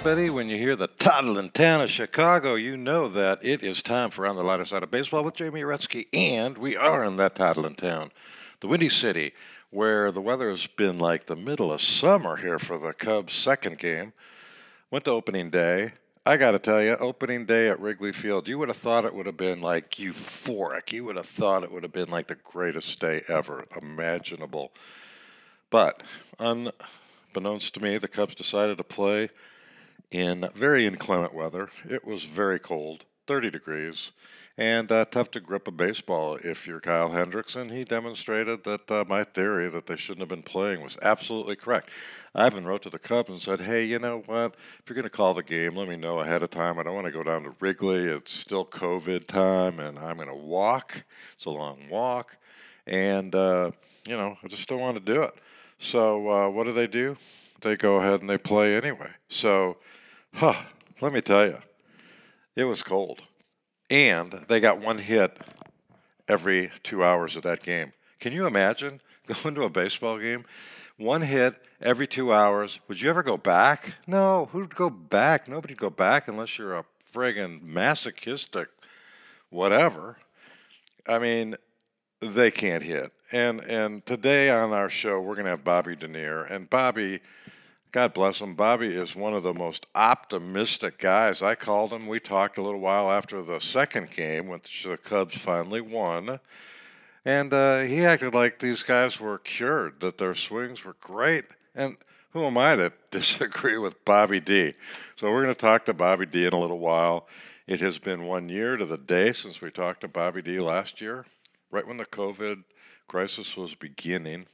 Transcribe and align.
Everybody, 0.00 0.30
when 0.30 0.48
you 0.48 0.56
hear 0.56 0.76
the 0.76 0.86
toddling 0.86 1.50
town 1.50 1.82
of 1.82 1.90
Chicago, 1.90 2.54
you 2.54 2.78
know 2.78 3.06
that 3.08 3.44
it 3.44 3.62
is 3.62 3.82
time 3.82 4.08
for 4.08 4.26
On 4.26 4.34
the 4.34 4.42
Lighter 4.42 4.64
Side 4.64 4.82
of 4.82 4.90
Baseball 4.90 5.22
with 5.22 5.34
Jamie 5.34 5.60
Uretsky, 5.60 6.06
and 6.14 6.56
we 6.56 6.74
are 6.74 7.04
in 7.04 7.16
that 7.16 7.34
toddling 7.34 7.74
town, 7.74 8.10
the 8.60 8.66
Windy 8.66 8.88
City, 8.88 9.34
where 9.68 10.10
the 10.10 10.22
weather 10.22 10.48
has 10.48 10.66
been 10.66 10.96
like 10.96 11.26
the 11.26 11.36
middle 11.36 11.70
of 11.70 11.82
summer 11.82 12.36
here 12.36 12.58
for 12.58 12.78
the 12.78 12.94
Cubs' 12.94 13.34
second 13.34 13.76
game. 13.76 14.14
Went 14.90 15.04
to 15.04 15.10
opening 15.10 15.50
day. 15.50 15.92
I 16.24 16.38
got 16.38 16.52
to 16.52 16.58
tell 16.58 16.82
you, 16.82 16.96
opening 16.96 17.44
day 17.44 17.68
at 17.68 17.78
Wrigley 17.78 18.12
Field, 18.12 18.48
you 18.48 18.58
would 18.58 18.68
have 18.68 18.78
thought 18.78 19.04
it 19.04 19.14
would 19.14 19.26
have 19.26 19.36
been 19.36 19.60
like 19.60 19.90
euphoric. 19.90 20.92
You 20.92 21.04
would 21.04 21.16
have 21.16 21.26
thought 21.26 21.62
it 21.62 21.70
would 21.70 21.82
have 21.82 21.92
been 21.92 22.10
like 22.10 22.28
the 22.28 22.36
greatest 22.36 23.00
day 23.00 23.22
ever 23.28 23.66
imaginable. 23.82 24.72
But 25.68 26.02
unbeknownst 26.38 27.74
to 27.74 27.82
me, 27.82 27.98
the 27.98 28.08
Cubs 28.08 28.34
decided 28.34 28.78
to 28.78 28.84
play 28.84 29.28
in 30.10 30.48
very 30.54 30.86
inclement 30.86 31.34
weather. 31.34 31.68
It 31.88 32.04
was 32.04 32.24
very 32.24 32.58
cold, 32.58 33.04
30 33.26 33.50
degrees, 33.50 34.12
and 34.58 34.90
uh, 34.90 35.04
tough 35.06 35.30
to 35.30 35.40
grip 35.40 35.68
a 35.68 35.70
baseball 35.70 36.36
if 36.42 36.66
you're 36.66 36.80
Kyle 36.80 37.10
Hendricks. 37.10 37.56
And 37.56 37.70
he 37.70 37.84
demonstrated 37.84 38.64
that 38.64 38.90
uh, 38.90 39.04
my 39.08 39.24
theory 39.24 39.70
that 39.70 39.86
they 39.86 39.96
shouldn't 39.96 40.20
have 40.20 40.28
been 40.28 40.42
playing 40.42 40.82
was 40.82 40.98
absolutely 41.00 41.56
correct. 41.56 41.90
I 42.34 42.46
even 42.46 42.66
wrote 42.66 42.82
to 42.82 42.90
the 42.90 42.98
Cubs 42.98 43.30
and 43.30 43.40
said, 43.40 43.60
hey, 43.60 43.84
you 43.84 43.98
know 43.98 44.22
what? 44.26 44.56
If 44.80 44.88
you're 44.88 44.94
going 44.94 45.04
to 45.04 45.10
call 45.10 45.32
the 45.32 45.42
game, 45.42 45.76
let 45.76 45.88
me 45.88 45.96
know 45.96 46.20
ahead 46.20 46.42
of 46.42 46.50
time. 46.50 46.78
I 46.78 46.82
don't 46.82 46.94
want 46.94 47.06
to 47.06 47.12
go 47.12 47.22
down 47.22 47.44
to 47.44 47.54
Wrigley. 47.60 48.04
It's 48.04 48.32
still 48.32 48.64
COVID 48.64 49.26
time, 49.26 49.80
and 49.80 49.98
I'm 49.98 50.16
going 50.16 50.28
to 50.28 50.34
walk. 50.34 51.04
It's 51.34 51.46
a 51.46 51.50
long 51.50 51.78
walk. 51.88 52.36
And, 52.86 53.34
uh, 53.34 53.70
you 54.06 54.16
know, 54.16 54.36
I 54.42 54.48
just 54.48 54.68
don't 54.68 54.80
want 54.80 54.96
to 54.96 55.12
do 55.12 55.22
it. 55.22 55.34
So 55.78 56.28
uh, 56.28 56.50
what 56.50 56.64
do 56.64 56.72
they 56.72 56.86
do? 56.86 57.16
They 57.60 57.76
go 57.76 57.96
ahead 57.96 58.20
and 58.20 58.28
they 58.28 58.38
play 58.38 58.76
anyway. 58.76 59.10
So, 59.28 59.76
huh, 60.34 60.62
let 61.00 61.12
me 61.12 61.20
tell 61.20 61.46
you, 61.46 61.58
it 62.56 62.64
was 62.64 62.82
cold. 62.82 63.22
And 63.88 64.32
they 64.48 64.60
got 64.60 64.80
one 64.80 64.98
hit 64.98 65.36
every 66.28 66.70
two 66.82 67.02
hours 67.02 67.36
of 67.36 67.42
that 67.42 67.62
game. 67.62 67.92
Can 68.20 68.32
you 68.32 68.46
imagine 68.46 69.00
going 69.42 69.54
to 69.54 69.62
a 69.62 69.70
baseball 69.70 70.18
game? 70.18 70.44
One 70.96 71.22
hit 71.22 71.56
every 71.80 72.06
two 72.06 72.32
hours. 72.32 72.78
Would 72.88 73.00
you 73.00 73.08
ever 73.10 73.22
go 73.22 73.36
back? 73.36 73.94
No, 74.06 74.48
who'd 74.52 74.74
go 74.74 74.90
back? 74.90 75.48
Nobody'd 75.48 75.78
go 75.78 75.90
back 75.90 76.28
unless 76.28 76.58
you're 76.58 76.76
a 76.76 76.84
friggin' 77.12 77.62
masochistic 77.62 78.68
whatever. 79.50 80.16
I 81.06 81.18
mean, 81.18 81.56
they 82.20 82.50
can't 82.50 82.82
hit. 82.82 83.12
And 83.32 83.60
and 83.60 84.04
today 84.06 84.50
on 84.50 84.72
our 84.72 84.88
show 84.88 85.20
we're 85.20 85.34
gonna 85.34 85.50
have 85.50 85.64
Bobby 85.64 85.96
Dernier. 85.96 86.44
And 86.44 86.70
Bobby, 86.70 87.20
God 87.92 88.14
bless 88.14 88.40
him, 88.40 88.54
Bobby 88.54 88.94
is 88.94 89.16
one 89.16 89.34
of 89.34 89.42
the 89.42 89.52
most 89.52 89.86
optimistic 89.96 90.98
guys. 90.98 91.42
I 91.42 91.56
called 91.56 91.92
him. 91.92 92.06
We 92.06 92.20
talked 92.20 92.56
a 92.56 92.62
little 92.62 92.78
while 92.78 93.10
after 93.10 93.42
the 93.42 93.58
second 93.58 94.12
game, 94.12 94.46
which 94.46 94.84
the 94.84 94.96
Cubs 94.96 95.36
finally 95.36 95.80
won. 95.80 96.38
And 97.24 97.52
uh, 97.52 97.80
he 97.80 98.04
acted 98.04 98.32
like 98.32 98.58
these 98.60 98.84
guys 98.84 99.18
were 99.18 99.38
cured, 99.38 100.00
that 100.00 100.18
their 100.18 100.36
swings 100.36 100.84
were 100.84 100.96
great. 101.00 101.46
And 101.74 101.96
who 102.32 102.44
am 102.44 102.56
I 102.56 102.76
to 102.76 102.92
disagree 103.10 103.76
with 103.76 104.04
Bobby 104.04 104.38
D? 104.38 104.74
So 105.16 105.30
we're 105.30 105.42
going 105.42 105.54
to 105.54 105.60
talk 105.60 105.84
to 105.86 105.92
Bobby 105.92 106.26
D 106.26 106.46
in 106.46 106.52
a 106.52 106.60
little 106.60 106.78
while. 106.78 107.26
It 107.66 107.80
has 107.80 107.98
been 107.98 108.24
one 108.24 108.48
year 108.48 108.76
to 108.76 108.84
the 108.84 108.98
day 108.98 109.32
since 109.32 109.60
we 109.60 109.70
talked 109.70 110.02
to 110.02 110.08
Bobby 110.08 110.42
D 110.42 110.60
last 110.60 111.00
year 111.00 111.26
right 111.72 111.86
when 111.86 111.96
the 111.96 112.06
COVID 112.06 112.64
crisis 113.08 113.56
was 113.56 113.74
beginning. 113.74 114.46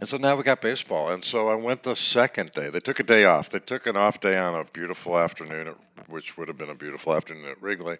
And 0.00 0.08
so 0.08 0.16
now 0.16 0.36
we 0.36 0.42
got 0.42 0.60
baseball. 0.60 1.10
And 1.10 1.24
so 1.24 1.48
I 1.48 1.54
went 1.54 1.82
the 1.82 1.96
second 1.96 2.52
day. 2.52 2.68
They 2.68 2.80
took 2.80 3.00
a 3.00 3.04
day 3.04 3.24
off. 3.24 3.50
They 3.50 3.60
took 3.60 3.86
an 3.86 3.96
off 3.96 4.20
day 4.20 4.36
on 4.36 4.54
a 4.54 4.64
beautiful 4.64 5.18
afternoon, 5.18 5.68
at, 5.68 6.08
which 6.08 6.36
would 6.36 6.48
have 6.48 6.58
been 6.58 6.70
a 6.70 6.74
beautiful 6.74 7.14
afternoon 7.14 7.48
at 7.48 7.62
Wrigley, 7.62 7.98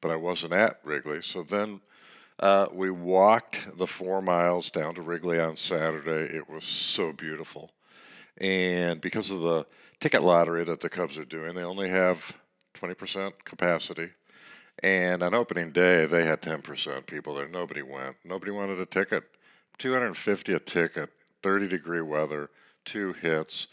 but 0.00 0.10
I 0.10 0.16
wasn't 0.16 0.52
at 0.52 0.78
Wrigley. 0.84 1.22
So 1.22 1.42
then 1.42 1.80
uh, 2.38 2.66
we 2.72 2.90
walked 2.90 3.78
the 3.78 3.86
four 3.86 4.20
miles 4.20 4.70
down 4.70 4.94
to 4.94 5.02
Wrigley 5.02 5.40
on 5.40 5.56
Saturday. 5.56 6.36
It 6.36 6.48
was 6.50 6.64
so 6.64 7.12
beautiful. 7.12 7.70
And 8.38 9.00
because 9.00 9.30
of 9.30 9.40
the 9.40 9.66
ticket 10.00 10.22
lottery 10.22 10.64
that 10.64 10.80
the 10.80 10.90
Cubs 10.90 11.16
are 11.16 11.24
doing, 11.24 11.54
they 11.54 11.64
only 11.64 11.88
have 11.88 12.36
20% 12.74 13.32
capacity. 13.44 14.10
And 14.82 15.22
on 15.22 15.32
opening 15.32 15.72
day, 15.72 16.04
they 16.04 16.24
had 16.24 16.42
10% 16.42 17.06
people 17.06 17.34
there. 17.34 17.48
Nobody 17.48 17.80
went. 17.80 18.16
Nobody 18.24 18.52
wanted 18.52 18.78
a 18.78 18.86
ticket. 18.86 19.24
250 19.78 20.52
a 20.52 20.58
ticket, 20.60 21.10
30 21.42 21.68
degree 21.68 22.00
weather, 22.00 22.50
two 22.84 23.12
hits. 23.12 23.68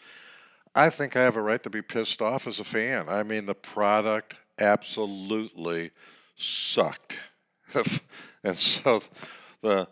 I 0.76 0.90
think 0.90 1.16
I 1.16 1.22
have 1.22 1.36
a 1.36 1.42
right 1.42 1.62
to 1.64 1.70
be 1.70 1.82
pissed 1.82 2.22
off 2.22 2.48
as 2.48 2.60
a 2.60 2.64
fan. 2.64 3.08
I 3.08 3.24
mean, 3.24 3.46
the 3.46 3.54
product 3.54 4.36
absolutely 4.60 5.92
sucked. 6.36 7.18
and 8.44 8.58
so 8.58 9.02
the 9.62 9.88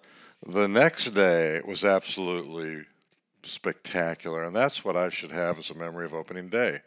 the 0.46 0.68
next 0.68 1.12
day 1.12 1.62
was 1.64 1.86
absolutely 1.86 2.86
spectacular, 3.44 4.44
and 4.44 4.56
that's 4.56 4.84
what 4.84 4.98
I 4.98 5.10
should 5.10 5.32
have 5.32 5.60
as 5.60 5.70
a 5.70 5.76
memory 5.76 6.06
of 6.06 6.16
opening 6.16 6.50
day. 6.50 6.82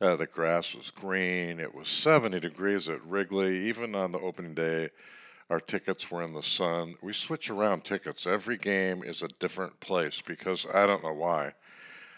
Uh, 0.00 0.16
the 0.16 0.26
grass 0.26 0.74
was 0.74 0.90
green. 0.90 1.60
It 1.60 1.74
was 1.74 1.88
70 1.88 2.40
degrees 2.40 2.88
at 2.88 3.04
Wrigley. 3.04 3.68
Even 3.68 3.94
on 3.94 4.12
the 4.12 4.18
opening 4.18 4.54
day, 4.54 4.90
our 5.52 5.60
tickets 5.60 6.10
were 6.10 6.22
in 6.22 6.32
the 6.32 6.42
sun. 6.42 6.94
We 7.02 7.12
switch 7.12 7.50
around 7.50 7.84
tickets. 7.84 8.26
Every 8.26 8.56
game 8.56 9.02
is 9.04 9.22
a 9.22 9.28
different 9.38 9.78
place 9.80 10.22
because 10.26 10.66
I 10.72 10.86
don't 10.86 11.04
know 11.04 11.12
why. 11.12 11.52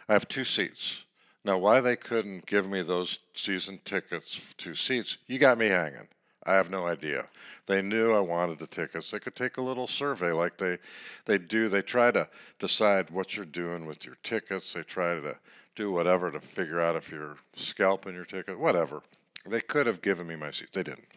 I 0.09 0.13
have 0.13 0.29
two 0.29 0.45
seats. 0.45 1.03
Now, 1.45 1.59
why 1.59 1.81
they 1.81 1.97
couldn't 1.97 2.47
give 2.47 2.69
me 2.71 2.83
those 2.83 3.19
season 3.35 3.81
tickets, 3.85 4.55
two 4.57 4.77
seats, 4.77 5.19
you 5.27 5.41
got 5.41 5.59
me 5.59 5.67
hanging. 5.67 6.07
I 6.47 6.53
have 6.53 6.71
no 6.71 6.87
idea. 6.87 7.27
They 7.67 7.83
knew 7.83 8.13
I 8.13 8.21
wanted 8.21 8.61
the 8.61 8.69
tickets. 8.69 9.11
They 9.11 9.19
could 9.19 9.35
take 9.35 9.57
a 9.57 9.63
little 9.63 9.89
survey 9.89 10.31
like 10.31 10.57
they 10.57 10.79
they 11.25 11.39
do. 11.39 11.69
They 11.69 11.83
try 11.83 12.13
to 12.13 12.29
decide 12.61 13.11
what 13.11 13.35
you're 13.35 13.47
doing 13.47 13.85
with 13.85 14.05
your 14.05 14.17
tickets. 14.23 14.75
They 14.75 14.83
try 14.83 15.15
to 15.15 15.37
do 15.75 15.91
whatever 15.91 16.31
to 16.31 16.41
figure 16.41 16.81
out 16.81 16.97
if 16.97 17.11
you're 17.11 17.37
scalping 17.55 18.15
your 18.15 18.27
ticket, 18.27 18.59
whatever. 18.59 19.03
They 19.47 19.61
could 19.61 19.87
have 19.87 20.03
given 20.03 20.27
me 20.27 20.37
my 20.37 20.51
seat. 20.51 20.69
They 20.73 20.83
didn't. 20.83 21.09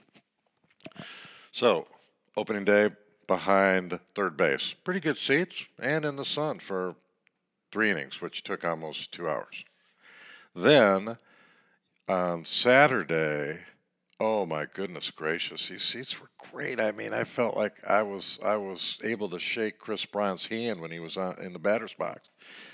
So, 1.52 1.88
opening 2.38 2.64
day 2.64 2.92
behind 3.26 4.00
third 4.16 4.38
base. 4.38 4.74
Pretty 4.74 5.02
good 5.02 5.18
seats 5.18 5.68
and 5.80 6.06
in 6.06 6.16
the 6.16 6.24
sun 6.24 6.60
for 6.60 6.96
three 7.72 7.90
innings, 7.90 8.22
which 8.22 8.44
took 8.44 8.64
almost 8.64 9.12
two 9.12 9.28
hours. 9.28 9.66
Then 10.56 11.18
on 12.08 12.46
Saturday, 12.46 13.60
Oh 14.20 14.48
my 14.48 14.66
goodness 14.66 15.12
gracious! 15.12 15.68
These 15.68 15.84
seats 15.84 16.20
were 16.20 16.32
great. 16.52 16.80
I 16.80 16.92
mean, 16.92 17.14
I 17.14 17.24
felt 17.24 17.56
like 17.56 17.76
I 17.86 18.02
was 18.02 18.40
I 18.44 18.58
was 18.58 18.98
able 19.04 19.30
to 19.30 19.38
shake 19.38 19.78
Kris 19.78 20.06
Bryant's 20.06 20.48
hand 20.48 20.82
when 20.82 20.90
he 20.90 21.00
was 21.00 21.18
on, 21.18 21.38
in 21.40 21.54
the 21.54 21.60
batter's 21.60 21.94
box. 21.94 22.30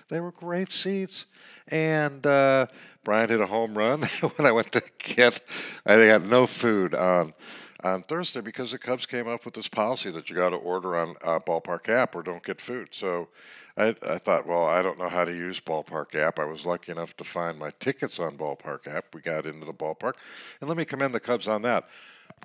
They 0.07 0.21
were 0.21 0.31
great 0.31 0.71
seats, 0.71 1.25
and 1.67 2.25
uh, 2.25 2.67
Bryant 3.03 3.31
hit 3.31 3.41
a 3.41 3.45
home 3.45 3.77
run 3.77 4.03
when 4.37 4.47
I 4.47 4.53
went 4.53 4.71
to 4.71 4.83
get. 4.99 5.41
I 5.85 5.95
had 5.95 6.29
no 6.29 6.45
food 6.47 6.95
on 6.95 7.33
on 7.83 8.03
Thursday 8.03 8.41
because 8.41 8.71
the 8.71 8.77
Cubs 8.77 9.05
came 9.05 9.27
up 9.27 9.45
with 9.45 9.53
this 9.53 9.67
policy 9.67 10.09
that 10.11 10.29
you 10.29 10.35
got 10.35 10.49
to 10.49 10.55
order 10.55 10.95
on 10.95 11.15
uh, 11.23 11.39
Ballpark 11.39 11.89
app 11.89 12.15
or 12.15 12.23
don't 12.23 12.43
get 12.43 12.61
food. 12.61 12.89
So 12.91 13.27
I, 13.75 13.95
I 14.07 14.17
thought, 14.19 14.47
well, 14.47 14.65
I 14.65 14.81
don't 14.81 14.97
know 14.97 15.09
how 15.09 15.25
to 15.25 15.33
use 15.33 15.59
Ballpark 15.59 16.15
app. 16.15 16.39
I 16.39 16.45
was 16.45 16.65
lucky 16.65 16.91
enough 16.91 17.17
to 17.17 17.23
find 17.23 17.57
my 17.57 17.71
tickets 17.79 18.19
on 18.19 18.37
Ballpark 18.37 18.87
app. 18.87 19.13
We 19.13 19.21
got 19.21 19.45
into 19.45 19.65
the 19.65 19.73
ballpark, 19.73 20.13
and 20.61 20.69
let 20.69 20.77
me 20.77 20.85
commend 20.85 21.13
the 21.13 21.19
Cubs 21.19 21.47
on 21.47 21.63
that. 21.63 21.87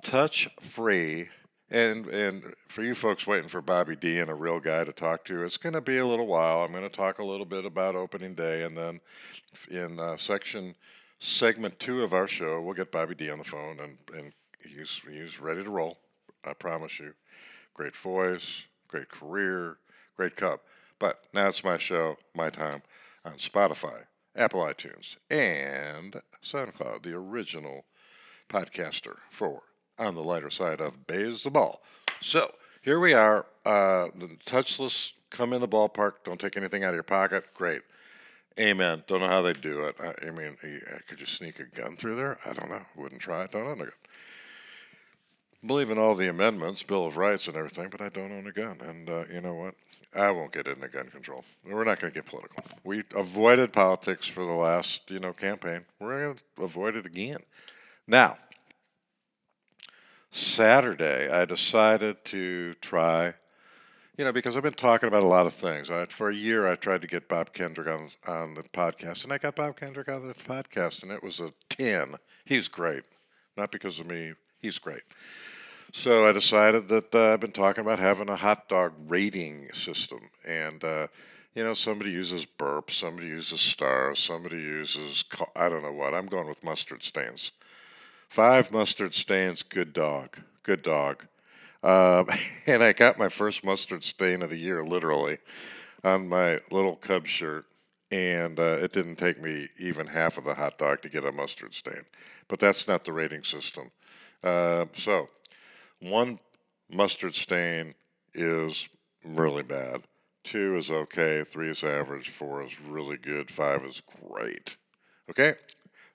Touch 0.01 0.49
free, 0.59 1.29
and 1.69 2.07
and 2.07 2.53
for 2.67 2.83
you 2.83 2.95
folks 2.95 3.27
waiting 3.27 3.49
for 3.49 3.61
Bobby 3.61 3.95
D 3.95 4.19
and 4.19 4.29
a 4.29 4.33
real 4.33 4.59
guy 4.59 4.83
to 4.83 4.91
talk 4.91 5.23
to, 5.25 5.43
it's 5.43 5.57
going 5.57 5.73
to 5.73 5.81
be 5.81 5.97
a 5.97 6.05
little 6.05 6.27
while. 6.27 6.63
I'm 6.63 6.71
going 6.71 6.83
to 6.83 6.89
talk 6.89 7.19
a 7.19 7.25
little 7.25 7.45
bit 7.45 7.65
about 7.65 7.95
opening 7.95 8.33
day, 8.33 8.63
and 8.63 8.77
then 8.77 8.99
in 9.69 9.99
uh, 9.99 10.17
section 10.17 10.75
segment 11.19 11.79
two 11.79 12.01
of 12.01 12.13
our 12.13 12.27
show, 12.27 12.61
we'll 12.61 12.73
get 12.73 12.91
Bobby 12.91 13.13
D 13.13 13.29
on 13.29 13.37
the 13.37 13.43
phone, 13.43 13.79
and 13.79 13.97
and 14.17 14.33
he's 14.63 15.01
he's 15.09 15.39
ready 15.39 15.63
to 15.63 15.69
roll. 15.69 15.97
I 16.43 16.53
promise 16.53 16.99
you. 16.99 17.13
Great 17.73 17.95
voice, 17.95 18.65
great 18.87 19.09
career, 19.09 19.77
great 20.17 20.35
cup. 20.35 20.61
But 20.99 21.25
now 21.33 21.47
it's 21.47 21.63
my 21.63 21.77
show, 21.77 22.17
my 22.35 22.49
time, 22.49 22.81
on 23.23 23.33
Spotify, 23.33 24.03
Apple 24.35 24.61
iTunes, 24.61 25.15
and 25.29 26.21
SoundCloud, 26.43 27.03
the 27.03 27.13
original 27.13 27.85
podcaster 28.49 29.15
for 29.29 29.61
On 29.97 30.15
the 30.15 30.23
Lighter 30.23 30.49
Side 30.49 30.81
of 30.81 31.07
Baseball. 31.07 31.81
So 32.21 32.51
here 32.81 32.99
we 32.99 33.13
are. 33.13 33.45
Uh, 33.65 34.09
the 34.15 34.27
touchless 34.45 35.13
come 35.29 35.53
in 35.53 35.61
the 35.61 35.67
ballpark. 35.67 36.13
Don't 36.25 36.39
take 36.39 36.57
anything 36.57 36.83
out 36.83 36.89
of 36.89 36.95
your 36.95 37.03
pocket. 37.03 37.45
Great. 37.53 37.81
Amen. 38.59 39.03
Don't 39.07 39.21
know 39.21 39.27
how 39.27 39.41
they 39.41 39.53
do 39.53 39.85
it. 39.85 39.95
I, 40.01 40.27
I 40.27 40.31
mean, 40.31 40.57
could 41.07 41.19
you 41.19 41.25
sneak 41.25 41.59
a 41.59 41.63
gun 41.63 41.95
through 41.95 42.17
there? 42.17 42.37
I 42.45 42.51
don't 42.51 42.69
know. 42.69 42.81
Wouldn't 42.97 43.21
try 43.21 43.45
it. 43.45 43.51
Don't 43.51 43.77
know. 43.77 43.87
Believe 45.65 45.89
in 45.89 45.97
all 45.97 46.13
the 46.15 46.29
amendments, 46.29 46.83
Bill 46.83 47.05
of 47.05 47.17
Rights, 47.17 47.47
and 47.47 47.57
everything, 47.57 47.89
but 47.89 48.01
I 48.01 48.09
don't 48.09 48.31
own 48.31 48.47
a 48.47 48.51
gun. 48.51 48.79
And 48.81 49.09
uh, 49.09 49.25
you 49.31 49.41
know 49.41 49.53
what? 49.53 49.75
I 50.15 50.31
won't 50.31 50.51
get 50.51 50.67
into 50.67 50.87
gun 50.87 51.07
control. 51.07 51.43
We're 51.63 51.83
not 51.83 51.99
going 51.99 52.11
to 52.11 52.19
get 52.19 52.25
political. 52.25 52.63
We 52.83 53.03
avoided 53.15 53.71
politics 53.73 54.27
for 54.27 54.45
the 54.45 54.53
last, 54.53 55.11
you 55.11 55.19
know, 55.19 55.33
campaign. 55.33 55.85
We're 55.99 56.25
going 56.25 56.37
to 56.57 56.63
avoid 56.63 56.95
it 56.95 57.05
again. 57.05 57.39
Now, 58.07 58.37
Saturday, 60.31 61.29
I 61.29 61.45
decided 61.45 62.23
to 62.25 62.73
try, 62.75 63.33
you 64.17 64.25
know, 64.25 64.31
because 64.31 64.55
I've 64.55 64.63
been 64.63 64.73
talking 64.73 65.07
about 65.07 65.23
a 65.23 65.27
lot 65.27 65.45
of 65.45 65.53
things. 65.53 65.89
I, 65.91 66.05
for 66.05 66.29
a 66.29 66.35
year, 66.35 66.67
I 66.67 66.75
tried 66.75 67.01
to 67.01 67.07
get 67.07 67.27
Bob 67.27 67.53
Kendrick 67.53 67.87
on 67.87 68.09
on 68.27 68.53
the 68.55 68.63
podcast, 68.63 69.23
and 69.23 69.33
I 69.33 69.37
got 69.37 69.55
Bob 69.55 69.77
Kendrick 69.79 70.09
on 70.09 70.27
the 70.27 70.33
podcast, 70.33 71.03
and 71.03 71.11
it 71.11 71.23
was 71.23 71.39
a 71.39 71.53
ten. 71.69 72.15
He's 72.45 72.67
great, 72.67 73.03
not 73.57 73.71
because 73.71 73.99
of 73.99 74.07
me. 74.07 74.33
He's 74.59 74.77
great. 74.77 75.03
So 75.91 76.27
I 76.27 76.33
decided 76.33 76.87
that 76.89 77.15
uh, 77.15 77.33
I've 77.33 77.39
been 77.39 77.51
talking 77.51 77.81
about 77.83 77.97
having 77.97 78.29
a 78.29 78.35
hot 78.35 78.69
dog 78.69 78.93
rating 79.07 79.69
system, 79.73 80.29
and 80.45 80.83
uh, 80.83 81.07
you 81.55 81.63
know, 81.63 81.73
somebody 81.73 82.11
uses 82.11 82.45
burp, 82.45 82.91
somebody 82.91 83.27
uses 83.27 83.59
stars, 83.59 84.19
somebody 84.19 84.57
uses 84.57 85.25
I 85.55 85.67
don't 85.67 85.81
know 85.81 85.91
what. 85.91 86.13
I'm 86.13 86.27
going 86.27 86.47
with 86.47 86.63
mustard 86.63 87.01
stains. 87.01 87.51
Five 88.29 88.71
mustard 88.71 89.15
stains, 89.15 89.63
good 89.63 89.91
dog, 89.91 90.37
good 90.61 90.83
dog. 90.83 91.25
Um, 91.81 92.27
and 92.67 92.83
I 92.83 92.93
got 92.93 93.17
my 93.17 93.29
first 93.29 93.63
mustard 93.63 94.03
stain 94.03 94.43
of 94.43 94.51
the 94.51 94.57
year, 94.57 94.85
literally, 94.85 95.39
on 96.03 96.29
my 96.29 96.59
little 96.69 96.95
Cub 96.95 97.25
shirt. 97.25 97.65
And 98.11 98.59
uh, 98.59 98.77
it 98.81 98.93
didn't 98.93 99.17
take 99.17 99.41
me 99.41 99.67
even 99.79 100.07
half 100.07 100.37
of 100.37 100.43
the 100.43 100.53
hot 100.53 100.77
dog 100.77 101.01
to 101.01 101.09
get 101.09 101.25
a 101.25 101.31
mustard 101.31 101.73
stain. 101.73 102.05
But 102.47 102.59
that's 102.59 102.87
not 102.87 103.05
the 103.05 103.13
rating 103.13 103.43
system. 103.43 103.91
Uh, 104.43 104.85
so, 104.93 105.27
one 106.01 106.39
mustard 106.89 107.35
stain 107.35 107.93
is 108.33 108.89
really 109.23 109.63
bad. 109.63 110.03
Two 110.43 110.77
is 110.77 110.89
okay. 110.89 111.43
Three 111.43 111.69
is 111.69 111.83
average. 111.83 112.29
Four 112.29 112.63
is 112.63 112.79
really 112.79 113.17
good. 113.17 113.51
Five 113.51 113.83
is 113.83 114.01
great. 114.21 114.77
Okay? 115.29 115.55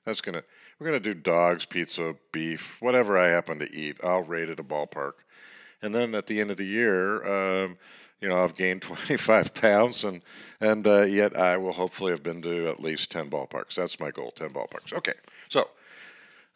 That's 0.04 0.20
to 0.20 0.44
we're 0.78 0.90
to 0.90 1.00
do 1.00 1.14
dogs, 1.14 1.64
pizza, 1.64 2.16
beef, 2.32 2.82
whatever 2.82 3.16
I 3.16 3.28
happen 3.28 3.58
to 3.60 3.74
eat. 3.74 3.96
I'll 4.02 4.22
rate 4.22 4.48
it 4.48 4.58
a 4.58 4.64
ballpark. 4.64 5.12
And 5.80 5.94
then 5.94 6.14
at 6.14 6.26
the 6.26 6.40
end 6.40 6.50
of 6.50 6.56
the 6.56 6.64
year, 6.64 7.24
um, 7.24 7.78
you 8.20 8.28
know, 8.28 8.42
I've 8.42 8.56
gained 8.56 8.82
25 8.82 9.54
pounds, 9.54 10.04
and 10.04 10.22
and 10.60 10.86
uh, 10.86 11.02
yet 11.02 11.36
I 11.36 11.56
will 11.56 11.72
hopefully 11.72 12.10
have 12.10 12.22
been 12.22 12.42
to 12.42 12.68
at 12.68 12.80
least 12.80 13.10
10 13.12 13.30
ballparks. 13.30 13.74
That's 13.74 14.00
my 14.00 14.10
goal, 14.10 14.30
10 14.32 14.50
ballparks. 14.50 14.92
Okay, 14.92 15.14
so 15.48 15.68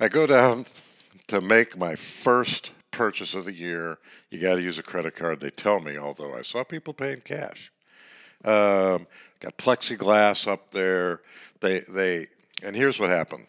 I 0.00 0.08
go 0.08 0.26
down 0.26 0.66
to 1.28 1.40
make 1.40 1.76
my 1.76 1.94
first 1.94 2.72
purchase 2.90 3.34
of 3.34 3.44
the 3.44 3.52
year. 3.52 3.98
You 4.30 4.40
got 4.40 4.56
to 4.56 4.62
use 4.62 4.78
a 4.78 4.82
credit 4.82 5.16
card. 5.16 5.40
They 5.40 5.50
tell 5.50 5.80
me, 5.80 5.98
although 5.98 6.34
I 6.34 6.42
saw 6.42 6.64
people 6.64 6.94
paying 6.94 7.20
cash. 7.20 7.72
Um, 8.44 9.06
got 9.40 9.56
plexiglass 9.58 10.46
up 10.46 10.70
there. 10.70 11.20
They 11.60 11.80
they 11.80 12.28
and 12.62 12.74
here's 12.74 12.98
what 12.98 13.10
happened 13.10 13.46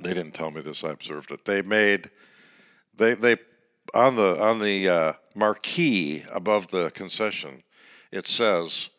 they 0.00 0.14
didn't 0.14 0.34
tell 0.34 0.50
me 0.50 0.60
this. 0.60 0.84
I 0.84 0.90
observed 0.90 1.30
it. 1.30 1.44
They 1.44 1.62
made 1.62 2.10
they 2.96 3.14
they 3.14 3.36
on 3.94 4.16
the 4.16 4.40
on 4.40 4.58
the 4.58 4.88
uh, 4.88 5.12
marquee 5.34 6.24
above 6.32 6.68
the 6.68 6.90
concession. 6.90 7.62
It 8.12 8.26
says 8.26 8.90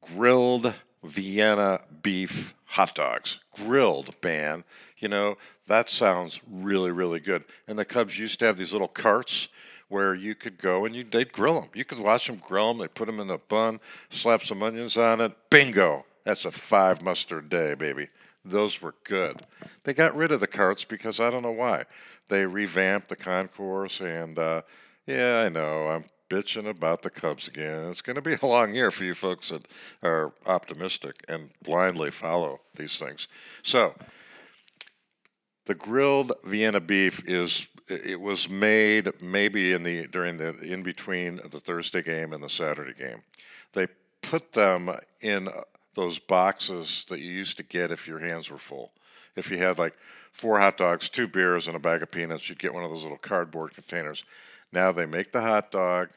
grilled 0.00 0.74
Vienna 1.04 1.80
beef 2.02 2.54
hot 2.64 2.94
dogs. 2.94 3.38
Grilled, 3.54 4.14
man. 4.22 4.64
You 4.98 5.08
know 5.08 5.36
that 5.66 5.90
sounds 5.90 6.40
really 6.50 6.90
really 6.90 7.20
good. 7.20 7.44
And 7.66 7.78
the 7.78 7.84
Cubs 7.84 8.18
used 8.18 8.38
to 8.40 8.46
have 8.46 8.56
these 8.56 8.72
little 8.72 8.88
carts 8.88 9.48
where 9.88 10.14
you 10.14 10.34
could 10.34 10.58
go 10.58 10.84
and 10.84 10.94
you 10.94 11.04
they'd 11.04 11.32
grill 11.32 11.60
them. 11.60 11.70
You 11.74 11.84
could 11.84 12.00
watch 12.00 12.26
them 12.26 12.36
grill 12.36 12.68
them. 12.68 12.78
They 12.78 12.88
put 12.88 13.06
them 13.06 13.20
in 13.20 13.30
a 13.30 13.38
bun, 13.38 13.80
slap 14.10 14.42
some 14.42 14.62
onions 14.62 14.96
on 14.96 15.20
it. 15.20 15.32
Bingo! 15.50 16.04
That's 16.24 16.44
a 16.44 16.50
five 16.50 17.02
mustard 17.02 17.48
day, 17.48 17.74
baby. 17.74 18.08
Those 18.44 18.80
were 18.80 18.94
good. 19.04 19.42
They 19.84 19.94
got 19.94 20.16
rid 20.16 20.32
of 20.32 20.40
the 20.40 20.46
carts 20.46 20.84
because 20.84 21.20
I 21.20 21.30
don't 21.30 21.42
know 21.42 21.52
why. 21.52 21.84
They 22.28 22.46
revamped 22.46 23.08
the 23.08 23.16
concourse, 23.16 24.00
and 24.00 24.38
uh, 24.38 24.62
yeah, 25.06 25.40
I 25.40 25.48
know 25.48 25.88
I'm 25.88 26.04
bitching 26.28 26.68
about 26.68 27.02
the 27.02 27.10
Cubs 27.10 27.46
again. 27.46 27.88
It's 27.90 28.02
going 28.02 28.16
to 28.16 28.22
be 28.22 28.36
a 28.40 28.46
long 28.46 28.74
year 28.74 28.90
for 28.90 29.04
you 29.04 29.14
folks 29.14 29.50
that 29.50 29.66
are 30.02 30.32
optimistic 30.46 31.24
and 31.28 31.50
blindly 31.62 32.10
follow 32.10 32.60
these 32.74 32.98
things. 32.98 33.28
So, 33.62 33.94
the 35.66 35.74
grilled 35.74 36.32
Vienna 36.44 36.80
beef 36.80 37.22
is 37.28 37.68
it 37.88 38.20
was 38.20 38.48
made 38.48 39.10
maybe 39.20 39.72
in 39.72 39.82
the 39.82 40.06
during 40.06 40.38
the 40.38 40.58
in 40.60 40.82
between 40.82 41.40
the 41.50 41.60
Thursday 41.60 42.02
game 42.02 42.32
and 42.32 42.42
the 42.42 42.48
Saturday 42.48 42.94
game. 42.94 43.22
They 43.72 43.88
put 44.22 44.52
them 44.52 44.90
in 45.20 45.48
uh, 45.48 45.62
those 45.94 46.18
boxes 46.18 47.04
that 47.08 47.20
you 47.20 47.30
used 47.30 47.56
to 47.58 47.62
get 47.62 47.90
if 47.90 48.08
your 48.08 48.18
hands 48.18 48.50
were 48.50 48.58
full. 48.58 48.92
If 49.34 49.50
you 49.50 49.58
had 49.58 49.78
like 49.78 49.94
four 50.32 50.58
hot 50.58 50.76
dogs, 50.76 51.08
two 51.08 51.28
beers, 51.28 51.66
and 51.66 51.76
a 51.76 51.80
bag 51.80 52.02
of 52.02 52.10
peanuts, 52.10 52.48
you'd 52.48 52.58
get 52.58 52.74
one 52.74 52.84
of 52.84 52.90
those 52.90 53.02
little 53.02 53.18
cardboard 53.18 53.74
containers. 53.74 54.24
Now 54.72 54.92
they 54.92 55.06
make 55.06 55.32
the 55.32 55.40
hot 55.40 55.70
dog, 55.70 56.08